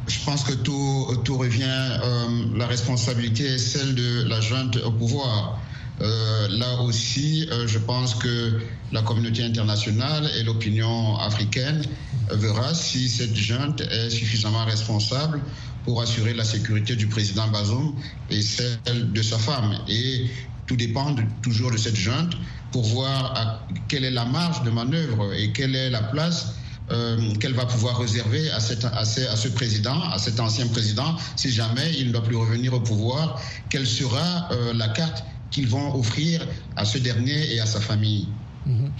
Je 0.09 0.25
pense 0.25 0.43
que 0.45 0.55
tout, 0.55 1.07
revient, 1.37 1.65
euh, 1.65 2.45
la 2.57 2.67
responsabilité 2.67 3.45
est 3.45 3.59
celle 3.59 3.95
de 3.95 4.25
la 4.29 4.41
junte 4.41 4.77
au 4.77 4.91
pouvoir. 4.91 5.61
Euh, 6.01 6.49
là 6.49 6.81
aussi, 6.83 7.47
euh, 7.51 7.67
je 7.67 7.79
pense 7.79 8.15
que 8.15 8.61
la 8.93 9.03
communauté 9.03 9.43
internationale 9.43 10.31
et 10.39 10.45
l'opinion 10.45 11.19
africaine 11.19 11.83
verra 12.31 12.73
si 12.73 13.09
cette 13.09 13.35
junte 13.37 13.81
est 13.83 14.11
suffisamment 14.11 14.65
responsable 14.65 15.41
pour 15.85 16.01
assurer 16.01 16.35
la 16.35 16.45
sécurité 16.45 16.97
du 16.97 17.07
président 17.07 17.49
Bazoum 17.49 17.95
et 18.31 18.41
celle 18.43 19.13
de 19.13 19.23
sa 19.23 19.39
femme. 19.39 19.79
Et 19.89 20.27
tout 20.67 20.77
dépend 20.77 21.15
toujours 21.43 21.71
de 21.71 21.77
cette 21.77 21.97
junte 21.97 22.35
pour 22.73 22.85
voir 22.85 23.65
quelle 23.89 24.05
est 24.05 24.11
la 24.11 24.25
marge 24.25 24.63
de 24.63 24.71
manœuvre 24.71 25.33
et 25.35 25.53
quelle 25.53 25.75
est 25.75 25.91
la 25.91 26.03
place 26.03 26.55
euh, 26.91 27.35
qu'elle 27.41 27.55
va 27.55 27.67
pouvoir 27.67 27.99
réserver 27.99 28.51
à, 28.51 28.61
ce, 28.61 29.49
président, 29.49 30.01
à 30.11 30.19
cet 30.19 30.41
ancien 30.41 30.67
président, 30.69 31.17
si 31.37 31.51
jamais 31.51 31.93
il 31.99 32.09
ne 32.09 32.13
doit 32.13 32.23
plus 32.23 32.37
revenir 32.37 32.73
au 32.73 32.81
pouvoir, 32.81 33.41
quelle 33.69 33.87
sera 33.87 34.49
euh, 34.53 34.73
la 34.73 34.89
carte 34.89 35.25
qu'ils 35.51 35.69
vont 35.69 35.95
offrir 35.95 36.47
à 36.77 36.85
ce 36.85 36.99
dernier 36.99 37.55
et 37.55 37.61
à 37.61 37.67
sa 37.67 37.81
famille? 37.81 38.29
Mhm. 38.67 38.91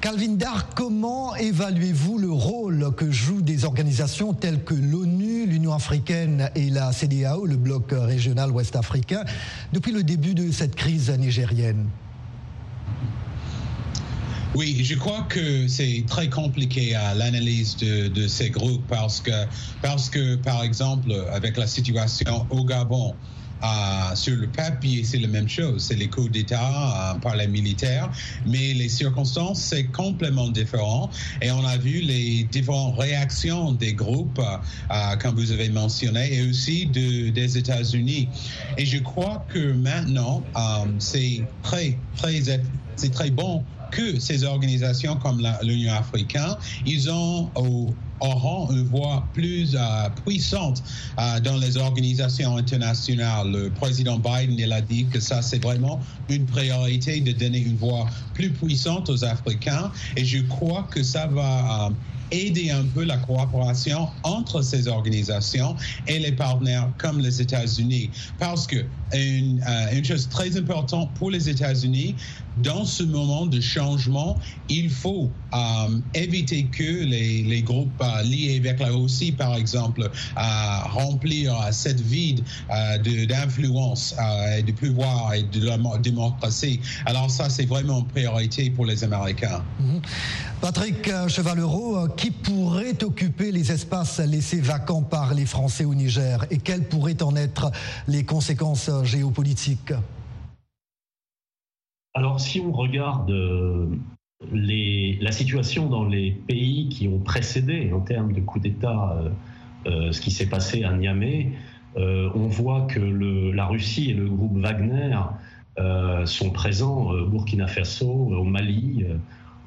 Calvin 0.00 0.34
Dark, 0.34 0.72
comment 0.74 1.36
évaluez-vous 1.36 2.18
le 2.18 2.30
rôle 2.30 2.94
que 2.96 3.10
jouent 3.10 3.42
des 3.42 3.64
organisations 3.64 4.32
telles 4.34 4.62
que 4.64 4.74
l'ONU, 4.74 5.46
l'Union 5.46 5.72
africaine 5.74 6.50
et 6.54 6.70
la 6.70 6.92
CDAO, 6.92 7.46
le 7.46 7.56
bloc 7.56 7.92
régional 7.92 8.50
ouest-africain, 8.50 9.24
depuis 9.72 9.92
le 9.92 10.02
début 10.02 10.34
de 10.34 10.50
cette 10.52 10.74
crise 10.74 11.10
nigérienne? 11.10 11.86
Oui, 14.54 14.82
je 14.82 14.94
crois 14.94 15.22
que 15.28 15.68
c'est 15.68 16.04
très 16.06 16.30
compliqué 16.30 16.94
à 16.94 17.14
l'analyse 17.14 17.76
de, 17.76 18.28
ces 18.28 18.50
groupes 18.50 18.86
parce 18.88 19.20
que, 19.20 19.30
parce 19.82 20.08
que, 20.08 20.36
par 20.36 20.62
exemple, 20.62 21.12
avec 21.32 21.56
la 21.56 21.66
situation 21.66 22.46
au 22.50 22.64
Gabon, 22.64 23.14
euh, 23.62 24.14
sur 24.14 24.36
le 24.36 24.46
papier, 24.48 25.02
c'est 25.04 25.18
la 25.18 25.28
même 25.28 25.48
chose. 25.48 25.84
C'est 25.84 25.94
les 25.94 26.08
coups 26.08 26.30
d'État 26.30 27.14
euh, 27.14 27.18
par 27.18 27.36
les 27.36 27.46
militaires, 27.46 28.10
mais 28.46 28.74
les 28.74 28.88
circonstances, 28.88 29.60
c'est 29.60 29.84
complètement 29.84 30.48
différent. 30.48 31.10
Et 31.40 31.50
on 31.50 31.64
a 31.64 31.76
vu 31.76 32.00
les 32.00 32.44
différentes 32.44 32.98
réactions 32.98 33.72
des 33.72 33.94
groupes, 33.94 34.40
euh, 34.40 35.16
comme 35.16 35.36
vous 35.36 35.52
avez 35.52 35.68
mentionné, 35.68 36.34
et 36.34 36.48
aussi 36.48 36.86
de, 36.86 37.30
des 37.30 37.58
États-Unis. 37.58 38.28
Et 38.76 38.84
je 38.84 38.98
crois 38.98 39.46
que 39.48 39.72
maintenant, 39.72 40.42
c'est 40.98 41.42
très, 41.62 41.98
très, 42.16 42.40
c'est 42.96 43.12
très 43.12 43.30
bon 43.30 43.64
que 43.90 44.18
ces 44.18 44.44
organisations 44.44 45.16
comme 45.16 45.46
l'Union 45.62 45.94
africaine, 45.94 46.56
ils 46.84 47.10
ont 47.10 47.50
auront 48.20 48.70
une 48.70 48.84
voix 48.84 49.26
plus 49.32 49.74
euh, 49.74 50.08
puissante 50.24 50.82
euh, 51.18 51.40
dans 51.40 51.56
les 51.56 51.76
organisations 51.76 52.56
internationales. 52.56 53.50
Le 53.50 53.70
président 53.70 54.18
Biden, 54.18 54.56
il 54.58 54.72
a 54.72 54.80
dit 54.80 55.06
que 55.06 55.20
ça, 55.20 55.42
c'est 55.42 55.62
vraiment 55.62 56.00
une 56.28 56.46
priorité 56.46 57.20
de 57.20 57.32
donner 57.32 57.58
une 57.58 57.76
voix 57.76 58.06
plus 58.34 58.50
puissante 58.50 59.08
aux 59.10 59.24
Africains. 59.24 59.90
Et 60.16 60.24
je 60.24 60.38
crois 60.42 60.86
que 60.90 61.02
ça 61.02 61.26
va 61.26 61.86
euh, 61.86 61.90
aider 62.30 62.70
un 62.70 62.84
peu 62.84 63.04
la 63.04 63.16
coopération 63.18 64.08
entre 64.22 64.62
ces 64.62 64.88
organisations 64.88 65.76
et 66.06 66.18
les 66.18 66.32
partenaires 66.32 66.88
comme 66.98 67.20
les 67.20 67.40
États-Unis. 67.40 68.10
Parce 68.38 68.66
que 68.66 68.84
une, 69.12 69.62
une, 69.92 70.04
chose 70.04 70.28
très 70.28 70.56
importante 70.56 71.10
pour 71.14 71.30
les 71.30 71.48
États-Unis, 71.48 72.14
dans 72.58 72.84
ce 72.84 73.02
moment 73.02 73.46
de 73.46 73.60
changement, 73.60 74.38
il 74.68 74.90
faut 74.90 75.30
euh, 75.54 75.58
éviter 76.14 76.64
que 76.64 77.04
les, 77.04 77.62
groupes 77.62 77.90
euh, 78.00 78.22
liés 78.22 78.56
avec 78.58 78.80
la 78.80 78.88
Russie, 78.88 79.32
par 79.32 79.54
exemple, 79.56 80.02
euh, 80.02 80.78
remplir 80.88 81.54
cette 81.70 82.00
vide 82.00 82.42
d'influence 83.28 84.14
et 84.56 84.62
de 84.62 84.72
pouvoir 84.72 85.34
et 85.34 85.42
de 85.42 85.66
la 85.66 85.78
démocratie. 85.98 86.80
Alors 87.04 87.30
ça, 87.30 87.48
c'est 87.50 87.66
vraiment 87.66 88.00
une 88.00 88.06
priorité 88.06 88.70
pour 88.70 88.86
les 88.86 89.04
Américains. 89.04 89.62
Mhm. 89.80 90.00
Patrick 90.60 91.10
Chevalero, 91.28 92.08
qui 92.16 92.30
pourrait 92.30 93.02
occuper 93.04 93.52
les 93.52 93.70
espaces 93.70 94.18
laissés 94.20 94.60
vacants 94.60 95.02
par 95.02 95.34
les 95.34 95.44
Français 95.44 95.84
au 95.84 95.94
Niger 95.94 96.46
et 96.50 96.58
quelles 96.58 96.84
pourraient 96.84 97.22
en 97.22 97.36
être 97.36 97.70
les 98.08 98.24
conséquences 98.24 98.88
géopolitiques 99.04 99.92
alors, 102.16 102.40
si 102.40 102.60
on 102.60 102.72
regarde 102.72 103.30
euh, 103.30 103.86
la 104.50 105.32
situation 105.32 105.90
dans 105.90 106.06
les 106.06 106.30
pays 106.30 106.88
qui 106.88 107.08
ont 107.08 107.18
précédé 107.18 107.92
en 107.92 108.00
termes 108.00 108.32
de 108.32 108.40
coup 108.40 108.58
d'État 108.58 109.18
euh, 109.20 109.28
euh, 109.86 110.12
ce 110.12 110.22
qui 110.22 110.30
s'est 110.30 110.48
passé 110.48 110.82
à 110.82 110.94
Niamey, 110.94 111.52
on 111.98 112.46
voit 112.46 112.82
que 112.82 113.00
la 113.00 113.66
Russie 113.66 114.10
et 114.10 114.14
le 114.14 114.28
groupe 114.28 114.58
Wagner 114.58 115.16
sont 116.26 116.50
présents 116.50 117.06
au 117.10 117.26
Burkina 117.26 117.66
Faso, 117.66 118.06
au 118.06 118.44
Mali, 118.44 119.06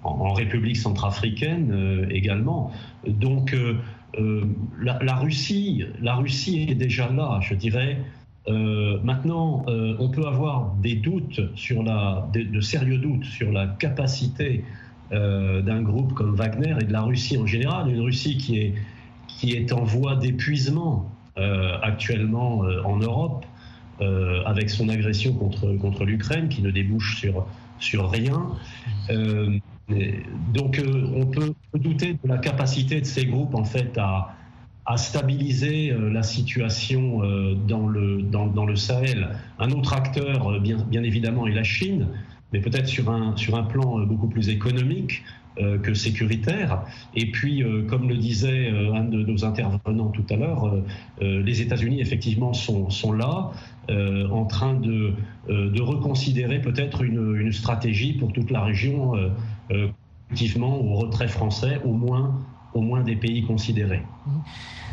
en, 0.03 0.33
République 0.33 0.77
centrafricaine 0.77 2.07
également. 2.11 2.71
Donc, 3.07 3.57
la, 4.79 5.15
Russie, 5.15 5.85
la 5.99 6.17
Russie 6.17 6.67
est 6.69 6.75
déjà 6.75 7.09
là, 7.11 7.39
je 7.41 7.55
dirais. 7.55 7.97
Euh, 8.47 8.97
maintenant, 9.03 9.65
euh, 9.67 9.95
on 9.99 10.09
peut 10.09 10.25
avoir 10.25 10.73
des 10.81 10.95
doutes 10.95 11.39
de, 11.39 12.61
sérieux 12.61 12.97
doutes 12.97 13.25
sur 13.25 13.51
la 13.51 13.67
capacité 13.67 14.63
euh, 15.11 15.61
d'un 15.61 15.81
groupe 15.81 16.13
comme 16.13 16.35
Wagner 16.35 16.75
et 16.79 16.85
de 16.85 16.93
la 16.93 17.01
Russie 17.01 17.37
en 17.37 17.45
général, 17.45 17.89
une 17.89 18.01
Russie 18.01 18.37
qui 18.37 18.59
est, 18.59 18.73
qui 19.27 19.51
est 19.53 19.71
en 19.71 19.83
voie 19.83 20.15
d'épuisement 20.15 21.11
actuellement 21.81 22.65
en 22.83 22.97
Europe, 22.97 23.45
avec 24.45 24.69
son 24.69 24.89
agression 24.89 25.31
contre, 25.31 25.71
contre 25.77 26.03
l'Ukraine 26.03 26.49
qui 26.49 26.61
ne 26.61 26.69
débouche 26.69 27.17
sur, 27.17 27.45
sur 27.79 28.11
rien. 28.11 28.45
donc 30.53 30.83
on 31.15 31.25
peut 31.27 31.53
douter 31.75 32.15
de 32.21 32.27
la 32.27 32.39
capacité 32.39 32.99
de 32.99 33.05
ces 33.05 33.25
groupes 33.25 33.55
en 33.55 33.63
fait 33.63 33.97
à, 33.97 34.35
à 34.89 34.97
stabiliser 34.97 35.91
euh, 35.91 36.09
la 36.09 36.23
situation 36.23 37.23
euh, 37.23 37.53
dans 37.53 37.85
le, 37.87 38.75
Sahel. 38.75 39.29
Un 39.59 39.69
autre 39.69 39.93
acteur, 39.93 40.51
euh, 40.51 40.59
bien, 40.59 41.03
évidemment, 41.03 41.45
est 41.45 41.53
la 41.53 41.63
Chine, 41.63 42.07
mais 42.51 42.59
peut-être 42.59 42.87
sur 42.87 43.11
un, 43.11 43.63
plan 43.63 43.99
beaucoup 43.99 44.27
plus 44.27 44.49
économique 44.49 45.23
que 45.83 45.93
sécuritaire. 45.93 46.83
Et 47.15 47.31
puis, 47.31 47.63
comme 47.89 48.07
le 48.07 48.15
disait 48.15 48.69
un 48.69 49.03
de 49.03 49.23
nos 49.23 49.43
intervenants 49.43 50.07
tout 50.07 50.23
à 50.29 50.37
l'heure, 50.37 50.73
les 51.21 51.61
États-Unis, 51.61 51.99
effectivement, 51.99 52.53
sont, 52.53 53.11
là, 53.11 53.51
en 53.89 54.45
train 54.45 54.73
de, 54.73 55.13
reconsidérer 55.81 56.61
peut-être 56.61 57.03
une, 57.03 57.51
stratégie 57.51 58.13
pour 58.13 58.31
toute 58.31 58.51
la 58.51 58.63
région, 58.63 59.15
effectivement, 60.31 60.79
au 60.81 60.95
retrait 60.95 61.27
français, 61.27 61.81
au 61.83 61.91
moins, 61.91 62.39
au 62.73 62.81
moins 62.81 63.01
des 63.01 63.15
pays 63.15 63.45
considérés. 63.45 64.03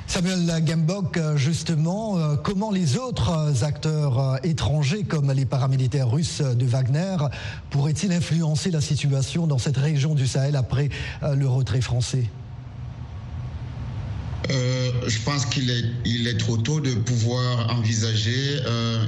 Samuel 0.06 0.64
Gambok, 0.64 1.18
justement, 1.36 2.16
euh, 2.16 2.36
comment 2.36 2.70
les 2.70 2.96
autres 2.96 3.64
acteurs 3.64 4.18
euh, 4.18 4.36
étrangers, 4.44 5.02
comme 5.02 5.32
les 5.32 5.44
paramilitaires 5.46 6.08
russes 6.08 6.40
de 6.40 6.64
Wagner, 6.64 7.16
pourraient-ils 7.70 8.12
influencer 8.12 8.70
la 8.70 8.80
situation 8.80 9.48
dans 9.48 9.58
cette 9.58 9.76
région 9.76 10.14
du 10.14 10.28
Sahel 10.28 10.54
après 10.54 10.90
euh, 11.22 11.34
le 11.34 11.48
retrait 11.48 11.80
français? 11.80 12.24
Je 14.48 15.18
pense 15.24 15.44
qu'il 15.46 15.70
est, 15.70 15.84
il 16.04 16.28
est 16.28 16.36
trop 16.36 16.56
tôt 16.56 16.80
de 16.80 16.94
pouvoir 16.94 17.76
envisager 17.76 18.60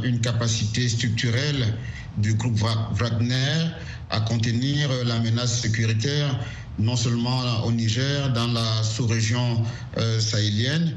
une 0.03 0.21
capacité 0.21 0.89
structurelle 0.89 1.75
du 2.17 2.35
groupe 2.35 2.59
Wagner 2.95 3.69
à 4.11 4.21
contenir 4.21 4.91
la 5.05 5.21
menace 5.21 5.61
sécuritaire 5.61 6.41
non 6.79 6.97
seulement 6.97 7.65
au 7.65 7.73
Niger, 7.73 8.33
dans 8.33 8.49
la 8.49 8.83
sous-région 8.83 9.63
euh, 9.97 10.21
sahélienne. 10.21 10.95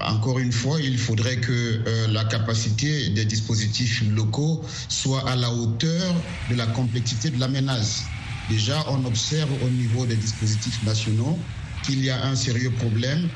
Encore 0.00 0.38
une 0.38 0.52
fois, 0.52 0.80
il 0.80 0.98
faudrait 0.98 1.36
que 1.36 1.52
euh, 1.86 2.08
la 2.08 2.24
capacité 2.24 3.10
des 3.10 3.24
dispositifs 3.24 4.02
locaux 4.14 4.62
soit 4.88 5.28
à 5.28 5.36
la 5.36 5.50
hauteur 5.50 6.14
de 6.50 6.54
la 6.56 6.66
complexité 6.66 7.30
de 7.30 7.38
la 7.38 7.48
menace. 7.48 8.04
Déjà, 8.48 8.84
on 8.88 9.04
observe 9.04 9.50
au 9.64 9.68
niveau 9.68 10.06
des 10.06 10.16
dispositifs 10.16 10.82
nationaux 10.84 11.38
qu'il 11.84 12.02
y 12.04 12.10
a 12.10 12.24
un 12.26 12.34
sérieux 12.36 12.70
problème 12.70 13.28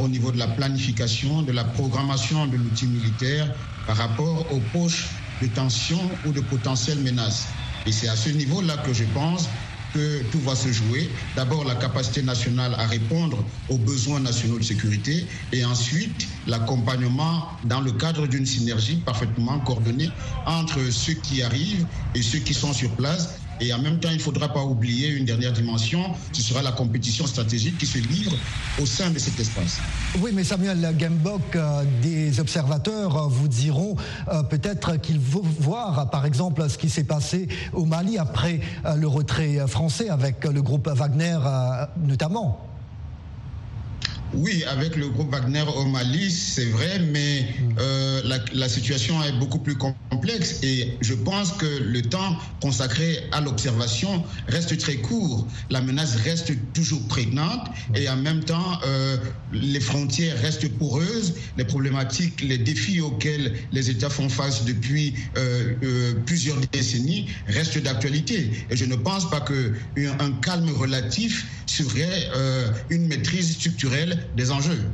au 0.00 0.08
niveau 0.08 0.32
de 0.32 0.38
la 0.38 0.46
planification, 0.46 1.42
de 1.42 1.52
la 1.52 1.64
programmation 1.64 2.46
de 2.46 2.56
l'outil 2.56 2.86
militaire 2.86 3.52
par 3.86 3.96
rapport 3.96 4.46
aux 4.52 4.60
poches 4.72 5.08
de 5.42 5.46
tension 5.48 6.00
ou 6.24 6.32
de 6.32 6.40
potentielles 6.40 7.00
menaces. 7.00 7.48
Et 7.86 7.92
c'est 7.92 8.08
à 8.08 8.16
ce 8.16 8.30
niveau-là 8.30 8.76
que 8.78 8.92
je 8.92 9.04
pense 9.14 9.48
que 9.94 10.22
tout 10.30 10.40
va 10.40 10.54
se 10.54 10.70
jouer. 10.72 11.10
D'abord, 11.36 11.64
la 11.64 11.74
capacité 11.74 12.22
nationale 12.22 12.74
à 12.78 12.86
répondre 12.86 13.44
aux 13.68 13.78
besoins 13.78 14.20
nationaux 14.20 14.58
de 14.58 14.64
sécurité 14.64 15.26
et 15.52 15.64
ensuite 15.64 16.26
l'accompagnement 16.46 17.48
dans 17.64 17.80
le 17.80 17.92
cadre 17.92 18.26
d'une 18.26 18.46
synergie 18.46 18.96
parfaitement 19.04 19.58
coordonnée 19.60 20.10
entre 20.46 20.78
ceux 20.90 21.14
qui 21.14 21.42
arrivent 21.42 21.86
et 22.14 22.22
ceux 22.22 22.38
qui 22.38 22.54
sont 22.54 22.72
sur 22.72 22.90
place 22.96 23.40
et 23.60 23.72
en 23.72 23.78
même 23.78 23.98
temps, 23.98 24.08
il 24.10 24.16
ne 24.16 24.22
faudra 24.22 24.52
pas 24.52 24.62
oublier 24.62 25.08
une 25.08 25.24
dernière 25.24 25.52
dimension, 25.52 26.00
ce 26.32 26.42
sera 26.42 26.62
la 26.62 26.72
compétition 26.72 27.26
stratégique 27.26 27.78
qui 27.78 27.86
se 27.86 27.98
livre 27.98 28.32
au 28.80 28.86
sein 28.86 29.10
de 29.10 29.18
cet 29.18 29.38
espace. 29.40 29.78
Oui, 30.20 30.30
mais 30.34 30.44
Samuel 30.44 30.94
Gambok, 30.98 31.56
euh, 31.56 31.84
des 32.02 32.40
observateurs 32.40 33.16
euh, 33.16 33.26
vous 33.28 33.48
diront 33.48 33.96
euh, 34.32 34.42
peut-être 34.42 34.96
qu'il 35.00 35.20
faut 35.20 35.44
voir, 35.60 36.10
par 36.10 36.26
exemple, 36.26 36.68
ce 36.68 36.78
qui 36.78 36.88
s'est 36.88 37.04
passé 37.04 37.48
au 37.72 37.84
Mali 37.84 38.18
après 38.18 38.60
le 38.96 39.06
retrait 39.06 39.58
français 39.66 40.08
avec 40.08 40.44
le 40.44 40.62
groupe 40.62 40.88
Wagner 40.88 41.38
notamment. 42.06 42.67
Oui, 44.40 44.62
avec 44.68 44.94
le 44.94 45.08
groupe 45.08 45.32
Wagner 45.32 45.64
au 45.76 45.84
Mali, 45.84 46.30
c'est 46.30 46.66
vrai, 46.66 47.00
mais 47.00 47.44
euh, 47.80 48.22
la, 48.52 48.68
situation 48.68 49.20
est 49.24 49.32
beaucoup 49.32 49.58
plus 49.58 49.74
complexe 49.76 50.60
et 50.62 50.96
je 51.00 51.14
pense 51.14 51.50
que 51.52 51.66
le 51.66 52.02
temps 52.02 52.36
consacré 52.62 53.18
à 53.32 53.40
l'observation 53.40 54.22
reste 54.46 54.78
très 54.78 54.96
court. 54.96 55.48
La 55.70 55.80
menace 55.80 56.14
reste 56.16 56.52
toujours 56.72 57.02
prégnante 57.08 57.66
et 57.96 58.08
en 58.08 58.16
même 58.16 58.44
temps, 58.44 58.78
euh, 58.86 59.16
les 59.52 59.80
frontières 59.80 60.40
restent 60.40 60.68
poreuses, 60.68 61.34
les 61.56 61.64
problématiques, 61.64 62.40
les 62.40 62.58
défis 62.58 63.00
auxquels 63.00 63.54
les 63.72 63.90
États 63.90 64.10
font 64.10 64.28
face 64.28 64.64
depuis 64.64 65.14
euh, 65.36 66.14
plusieurs 66.26 66.58
décennies 66.72 67.28
restent 67.48 67.82
d'actualité. 67.82 68.52
Et 68.70 68.76
je 68.76 68.84
ne 68.84 68.94
pense 68.94 69.28
pas 69.30 69.40
qu'un 69.40 70.30
calme 70.42 70.70
relatif 70.70 71.46
serait 71.66 72.28
une 72.88 73.06
maîtrise 73.06 73.52
structurelle 73.54 74.27
des 74.36 74.50
enjeux. 74.50 74.90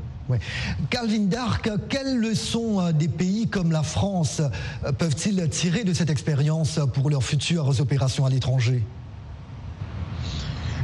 Calvin 0.91 1.27
Dark, 1.27 1.69
quelles 1.89 2.19
leçons 2.19 2.81
euh, 2.81 2.93
des 2.93 3.09
pays 3.09 3.47
comme 3.47 3.71
la 3.71 3.83
France 3.83 4.41
euh, 4.85 4.93
peuvent-ils 4.93 5.49
tirer 5.51 5.85
de 5.85 5.93
cette 5.93 6.11
expérience 6.11 6.81
pour 6.95 7.11
leurs 7.11 7.23
futures 7.23 7.81
opérations 7.81 8.25
à 8.25 8.31
l'étranger? 8.31 8.83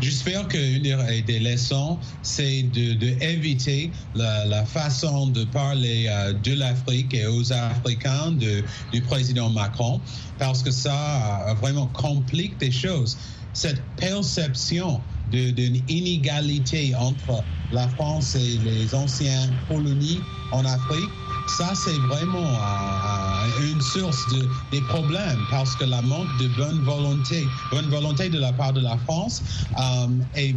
J'espère 0.03 0.49
qu'une 0.49 0.83
des 0.83 1.39
leçons, 1.41 1.99
c'est 2.23 2.63
d'éviter 2.63 3.91
de, 4.15 4.21
la, 4.51 4.65
façon 4.65 5.27
de 5.27 5.45
parler 5.45 6.07
euh, 6.09 6.33
de 6.33 6.55
l'Afrique 6.55 7.13
et 7.13 7.27
aux 7.27 7.53
Africains 7.53 8.33
du 8.33 9.01
président 9.03 9.51
Macron, 9.51 10.01
parce 10.39 10.63
que 10.63 10.71
ça 10.71 11.55
vraiment 11.61 11.87
complique 11.89 12.57
des 12.59 12.71
choses. 12.71 13.19
Cette 13.53 13.85
perception 13.97 15.01
d'une 15.31 15.83
inégalité 15.89 16.95
entre 16.95 17.45
la 17.73 17.89
France 17.89 18.35
et 18.35 18.59
les 18.59 18.95
anciennes 18.95 19.57
colonies 19.69 20.23
en 20.53 20.65
Afrique 20.65 21.11
ça, 21.51 21.75
c'est 21.75 21.99
vraiment 21.99 22.49
euh, 22.55 23.71
une 23.73 23.81
source 23.81 24.27
de, 24.29 24.49
des 24.71 24.81
problèmes 24.83 25.41
parce 25.51 25.75
que 25.75 25.85
la 25.85 26.01
manque 26.03 26.29
de 26.39 26.49
bonne 26.57 26.81
volonté, 26.83 27.47
bonne 27.73 27.89
volonté 27.89 28.29
de 28.29 28.39
la 28.39 28.53
part 28.53 28.73
de 28.73 28.81
la 28.81 28.97
France, 28.99 29.43
euh, 29.79 30.07
est, 30.37 30.55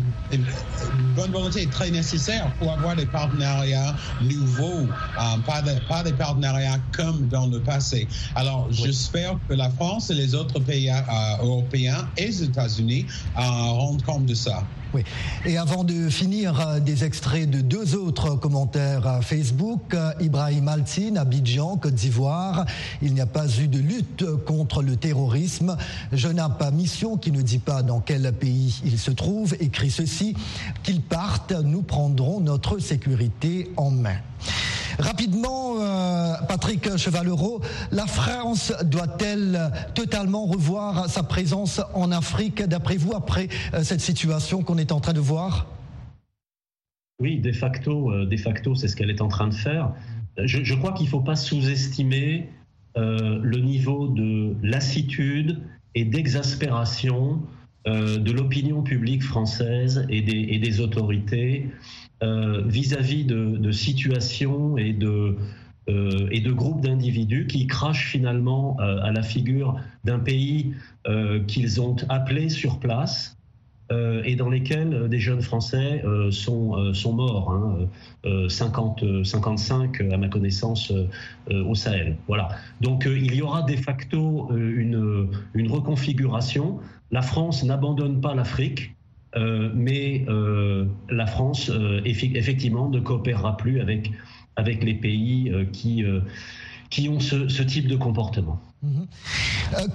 bonne 1.16 1.32
volonté 1.32 1.64
est 1.64 1.72
très 1.72 1.90
nécessaire 1.90 2.52
pour 2.60 2.72
avoir 2.72 2.96
des 2.96 3.08
partenariats 3.08 3.96
nouveaux, 4.22 4.84
euh, 4.84 5.38
pas, 5.46 5.64
pas, 5.90 6.04
des 6.04 6.14
partenariats 6.14 6.80
comme 6.92 7.28
dans 7.28 7.48
le 7.48 7.60
passé. 7.60 8.08
Alors, 8.36 8.68
j'espère 8.72 9.38
que 9.50 9.56
la 9.56 9.70
France 9.72 10.12
et 10.12 10.16
les 10.16 10.36
autres 10.36 10.60
pays 10.60 10.92
européens 11.42 12.08
et 12.18 12.28
les 12.28 12.44
États-Unis 12.44 13.08
rendent 13.36 14.04
compte 14.04 14.26
de 14.26 14.36
ça. 14.36 14.64
Et 15.46 15.58
avant 15.58 15.84
de 15.84 16.10
finir, 16.10 16.60
euh, 16.60 16.80
des 16.80 17.04
extraits 17.04 17.50
de 17.50 17.62
deux 17.62 17.96
autres 17.96 18.36
commentaires 18.36 19.20
Facebook. 19.22 19.94
Euh, 19.94 20.12
Ibrahim 20.20 20.68
Altine, 20.68 21.18
Abidjan, 21.18 21.78
Côte 21.78 21.96
d'Ivoire. 21.96 22.66
Il 23.02 23.14
n'y 23.14 23.22
a 23.22 23.26
pas 23.26 23.48
eu 23.60 23.68
de 23.68 23.80
lutte 23.80 24.26
contre 24.46 24.82
le 24.82 24.96
terrorisme. 24.96 25.78
Je 26.12 26.28
n'ai 26.28 26.44
pas 26.60 26.72
mission 26.72 27.18
qui 27.18 27.32
ne 27.32 27.42
dit 27.42 27.60
pas 27.60 27.84
dans 27.84 28.00
quel 28.00 28.32
pays 28.34 28.82
il 28.86 28.98
se 29.00 29.12
trouve. 29.12 29.56
Écrit 29.60 29.92
ceci, 29.92 30.36
qu'ils 30.84 31.02
partent, 31.02 31.52
nous 31.52 31.82
prendrons 31.82 32.40
notre 32.40 32.80
sécurité 32.80 33.72
en 33.78 33.92
main. 33.92 34.18
Rapidement, 35.00 35.76
euh, 35.80 36.34
Patrick 36.48 36.98
Chevalero, 36.98 37.62
la 37.92 38.06
France 38.06 38.74
doit-elle 38.84 39.72
totalement 39.96 40.46
revoir 40.46 41.10
sa 41.10 41.24
présence 41.24 41.82
en 41.94 42.12
Afrique, 42.12 42.64
d'après 42.64 42.98
vous, 42.98 43.14
après 43.16 43.48
euh, 43.74 43.84
cette 43.84 44.02
situation 44.02 44.62
qu'on 44.62 44.78
est 44.78 44.92
en 44.92 45.00
train 45.00 45.14
de 45.14 45.20
voir? 45.20 45.68
Oui, 47.20 47.40
de 47.40 47.52
facto, 47.52 48.12
euh, 48.12 48.26
de 48.26 48.38
facto 48.38 48.76
c'est 48.76 48.88
ce 48.88 48.96
qu'elle 48.96 49.10
est 49.10 49.22
en 49.22 49.28
train 49.28 49.48
de 49.48 49.54
faire. 49.54 49.94
Je, 50.38 50.74
crois 50.74 50.94
qu'il 50.94 51.06
ne 51.06 51.12
faut 51.12 51.22
pas 51.22 51.36
sous-estimer 51.36 52.50
le 52.96 53.58
niveau 53.60 54.08
de 54.08 54.56
lassitude 54.64 55.60
et 55.94 56.06
d'exaspération 56.06 57.40
de 57.86 58.32
l'opinion 58.32 58.82
publique 58.82 59.22
française 59.22 60.08
et 60.10 60.22
des 60.22 60.80
autorités 60.80 61.68
euh, 61.68 62.13
vis-à-vis 62.66 63.26
de, 63.26 63.72
situations 63.72 64.78
et 64.78 64.94
de, 64.94 65.36
euh, 65.90 66.28
et 66.32 66.40
de 66.40 66.52
groupes 66.52 66.82
d'individus 66.82 67.48
qui 67.48 67.68
crachent 67.68 68.08
finalement 68.08 68.78
euh, 68.80 69.02
à 69.02 69.12
la 69.12 69.24
figure 69.24 69.76
d'un 70.04 70.20
pays 70.20 70.74
qu'ils 71.48 71.82
ont 71.82 71.98
appelé 72.10 72.50
sur 72.50 72.80
place 72.80 73.38
et 74.26 74.36
dans 74.36 74.50
lesquels 74.50 75.08
des 75.10 75.20
jeunes 75.20 75.42
Français 75.42 76.04
sont, 76.32 77.14
morts, 77.14 77.52
hein, 77.52 78.48
50, 78.48 79.24
55 79.24 80.02
à 80.02 80.18
ma 80.18 80.30
connaissance 80.30 80.92
au 81.52 81.76
Sahel. 81.76 82.16
Voilà. 82.28 82.50
Donc 82.82 83.06
il 83.06 83.36
y 83.36 83.42
aura 83.42 83.62
de 83.62 83.76
facto 83.76 84.50
une 84.56 85.68
reconfiguration. 85.70 86.80
La 87.12 87.22
France 87.22 87.64
n'abandonne 87.64 88.22
pas 88.22 88.34
l'Afrique. 88.34 88.96
Euh, 89.36 89.70
mais 89.74 90.26
euh, 90.28 90.86
la 91.10 91.26
France, 91.26 91.70
euh, 91.70 92.02
effectivement, 92.06 92.90
ne 92.90 93.00
coopérera 93.00 93.58
plus 93.58 93.80
avec, 93.80 94.12
avec 94.56 94.84
les 94.84 94.94
pays 94.94 95.52
qui, 95.72 96.06
qui 96.94 97.10
ont 97.10 97.20
ce, 97.20 97.64
type 97.64 97.88
de 97.88 97.96
comportement. 97.96 98.60
Mhm. 98.84 99.08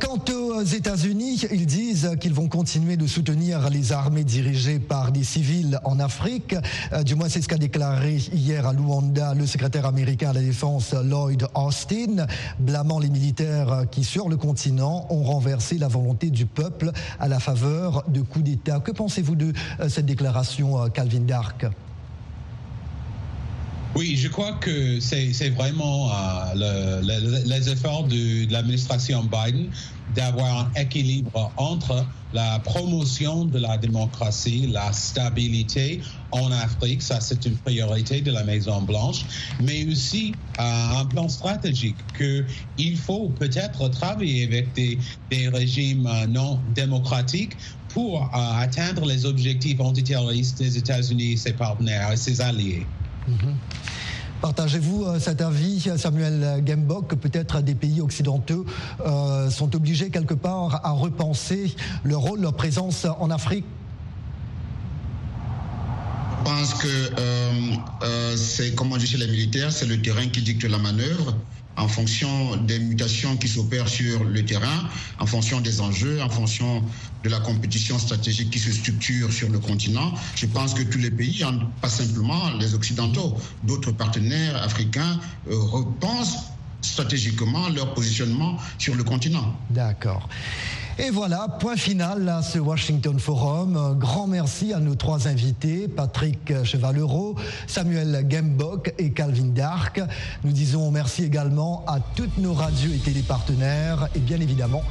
Quant 0.00 0.24
aux 0.34 0.64
États-Unis, 0.64 1.44
ils 1.52 1.66
disent 1.66 2.16
qu'ils 2.20 2.34
vont 2.34 2.48
continuer 2.48 2.96
de 2.96 3.06
soutenir 3.06 3.70
les 3.70 3.92
armées 3.92 4.24
dirigées 4.24 4.80
par 4.80 5.12
des 5.12 5.22
civils 5.22 5.78
en 5.84 6.00
Afrique. 6.00 6.56
Du 7.04 7.14
moins, 7.14 7.28
c'est 7.28 7.40
ce 7.40 7.46
qu'a 7.46 7.56
déclaré 7.56 8.16
hier 8.32 8.66
à 8.66 8.72
Luanda 8.72 9.32
le 9.34 9.46
secrétaire 9.46 9.86
américain 9.86 10.30
à 10.30 10.32
la 10.32 10.40
Défense 10.40 10.92
Lloyd 10.92 11.46
Austin, 11.54 12.26
blâmant 12.58 12.98
les 12.98 13.10
militaires 13.10 13.84
qui, 13.92 14.02
sur 14.02 14.28
le 14.28 14.36
continent, 14.36 15.06
ont 15.08 15.22
renversé 15.22 15.78
la 15.78 15.86
volonté 15.86 16.30
du 16.30 16.46
peuple 16.46 16.90
à 17.20 17.28
la 17.28 17.38
faveur 17.38 18.02
de 18.08 18.22
coups 18.22 18.44
d'État. 18.44 18.80
Que 18.80 18.90
pensez-vous 18.90 19.36
de 19.36 19.52
cette 19.86 20.06
déclaration, 20.06 20.90
Calvin 20.90 21.20
Dark 21.20 21.64
oui, 23.98 24.16
je 24.16 24.28
crois 24.28 24.52
que 24.52 25.00
c'est 25.00 25.50
vraiment 25.50 26.08
euh, 26.54 27.02
les 27.44 27.68
efforts 27.68 28.04
de, 28.04 28.48
l'administration 28.48 29.24
Biden 29.24 29.70
d'avoir 30.14 30.70
un 30.76 30.80
équilibre 30.80 31.50
entre 31.56 32.06
la 32.32 32.60
promotion 32.60 33.46
de 33.46 33.58
la 33.58 33.76
démocratie, 33.76 34.68
la 34.68 34.92
stabilité 34.92 36.00
en 36.30 36.52
Afrique, 36.52 37.02
ça 37.02 37.20
c'est 37.20 37.44
une 37.44 37.56
priorité 37.56 38.20
de 38.20 38.30
la 38.30 38.44
Maison 38.44 38.82
Blanche, 38.82 39.24
mais 39.60 39.84
aussi 39.90 40.32
euh, 40.60 41.00
un 41.00 41.04
plan 41.06 41.28
stratégique 41.28 41.96
qu'il 42.16 42.96
faut 42.96 43.30
peut-être 43.30 43.88
travailler 43.88 44.44
avec 44.44 44.72
des, 44.74 44.96
régimes 45.48 46.06
euh, 46.06 46.26
non 46.28 46.60
démocratiques 46.72 47.56
pour 47.88 48.30
atteindre 48.32 49.06
les 49.06 49.26
objectifs 49.26 49.80
antiterroristes 49.80 50.58
des 50.58 50.78
États-Unis, 50.78 51.36
ses 51.36 51.54
partenaires 51.54 52.12
et 52.12 52.16
ses 52.16 52.40
alliés. 52.40 52.86
Mhm. 53.28 53.54
Partagez-vous 54.40 55.04
euh, 55.04 55.18
cet 55.18 55.40
avis, 55.40 55.90
Samuel 55.96 56.62
Gembok, 56.64 57.08
que 57.08 57.14
peut-être 57.16 57.60
des 57.60 57.74
pays 57.74 58.00
occidentaux 58.00 58.64
euh, 59.04 59.50
sont 59.50 59.74
obligés 59.74 60.10
quelque 60.10 60.34
part 60.34 60.80
à 60.84 60.92
repenser 60.92 61.74
leur 62.04 62.20
rôle, 62.20 62.40
leur 62.40 62.54
présence 62.54 63.04
en 63.18 63.30
Afrique? 63.30 63.64
Je 66.38 66.44
pense 66.44 66.74
que 66.74 66.88
euh, 67.18 68.36
c'est, 68.36 68.74
comme 68.74 68.92
on 68.92 68.96
dit 68.96 69.06
chez 69.06 69.18
les 69.18 69.26
militaires, 69.26 69.72
c'est 69.72 69.86
le 69.86 70.00
terrain 70.00 70.28
qui 70.28 70.40
dicte 70.40 70.64
la 70.64 70.78
manœuvre 70.78 71.34
en 71.78 71.88
fonction 71.88 72.56
des 72.56 72.78
mutations 72.78 73.36
qui 73.36 73.48
s'opèrent 73.48 73.88
sur 73.88 74.24
le 74.24 74.44
terrain, 74.44 74.88
en 75.18 75.26
fonction 75.26 75.60
des 75.60 75.80
enjeux, 75.80 76.20
en 76.20 76.28
fonction 76.28 76.82
de 77.24 77.28
la 77.28 77.40
compétition 77.40 77.98
stratégique 77.98 78.50
qui 78.50 78.58
se 78.58 78.72
structure 78.72 79.32
sur 79.32 79.48
le 79.48 79.58
continent. 79.58 80.12
Je 80.34 80.46
pense 80.46 80.74
que 80.74 80.82
tous 80.82 80.98
les 80.98 81.10
pays, 81.10 81.42
hein, 81.42 81.58
pas 81.80 81.88
simplement 81.88 82.50
les 82.58 82.74
Occidentaux, 82.74 83.36
d'autres 83.62 83.92
partenaires 83.92 84.56
africains 84.62 85.20
euh, 85.50 85.56
repensent 85.56 86.52
stratégiquement 86.80 87.68
leur 87.70 87.94
positionnement 87.94 88.56
sur 88.78 88.94
le 88.94 89.04
continent. 89.04 89.56
D'accord. 89.70 90.28
Et 91.00 91.10
voilà, 91.10 91.46
point 91.60 91.76
final 91.76 92.28
à 92.28 92.42
ce 92.42 92.58
Washington 92.58 93.20
Forum. 93.20 93.96
grand 94.00 94.26
merci 94.26 94.72
à 94.72 94.80
nos 94.80 94.96
trois 94.96 95.28
invités, 95.28 95.86
Patrick 95.86 96.64
Chevalero, 96.64 97.36
Samuel 97.68 98.26
Gembok 98.28 98.92
et 98.98 99.12
Calvin 99.12 99.52
Dark. 99.54 100.00
Nous 100.42 100.50
disons 100.50 100.90
merci 100.90 101.22
également 101.22 101.84
à 101.86 102.00
toutes 102.00 102.36
nos 102.38 102.52
radios 102.52 102.90
et 102.92 102.98
télépartenaires 102.98 104.08
et 104.16 104.18
bien 104.18 104.40
évidemment, 104.40 104.82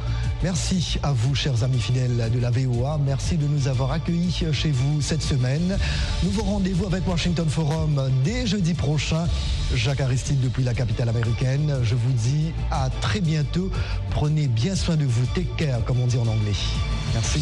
merci 0.43 0.97
à 1.03 1.11
vous, 1.11 1.35
chers 1.35 1.65
amis 1.65 1.79
fidèles 1.79 2.31
de 2.33 2.39
la 2.39 2.51
VOA. 2.51 2.97
Merci 3.05 3.35
de 3.35 3.45
nous 3.45 3.67
avoir 3.67 3.91
accueillis 3.91 4.45
chez 4.53 4.71
vous 4.71 5.01
cette 5.01 5.21
semaine. 5.21 5.77
Nouveau 6.23 6.43
rendez-vous 6.43 6.85
avec 6.85 7.05
Washington 7.05 7.49
Forum 7.49 8.01
dès 8.23 8.47
jeudi 8.47 8.73
prochain. 8.73 9.27
Jacques 9.75 9.99
Aristide 9.99 10.39
depuis 10.39 10.63
la 10.63 10.73
capitale 10.73 11.09
américaine. 11.09 11.79
Je 11.83 11.95
vous 11.95 12.13
dis 12.13 12.53
à 12.71 12.89
très 13.01 13.19
bientôt. 13.19 13.69
Prenez 14.11 14.47
bien 14.47 14.75
soin 14.75 14.95
de 14.95 15.03
vous. 15.03 15.25
Take 15.35 15.49
care, 15.57 15.83
on 16.01 16.07
dit 16.07 16.17
en 16.17 16.27
anglais. 16.27 16.55
Merci. 17.13 17.41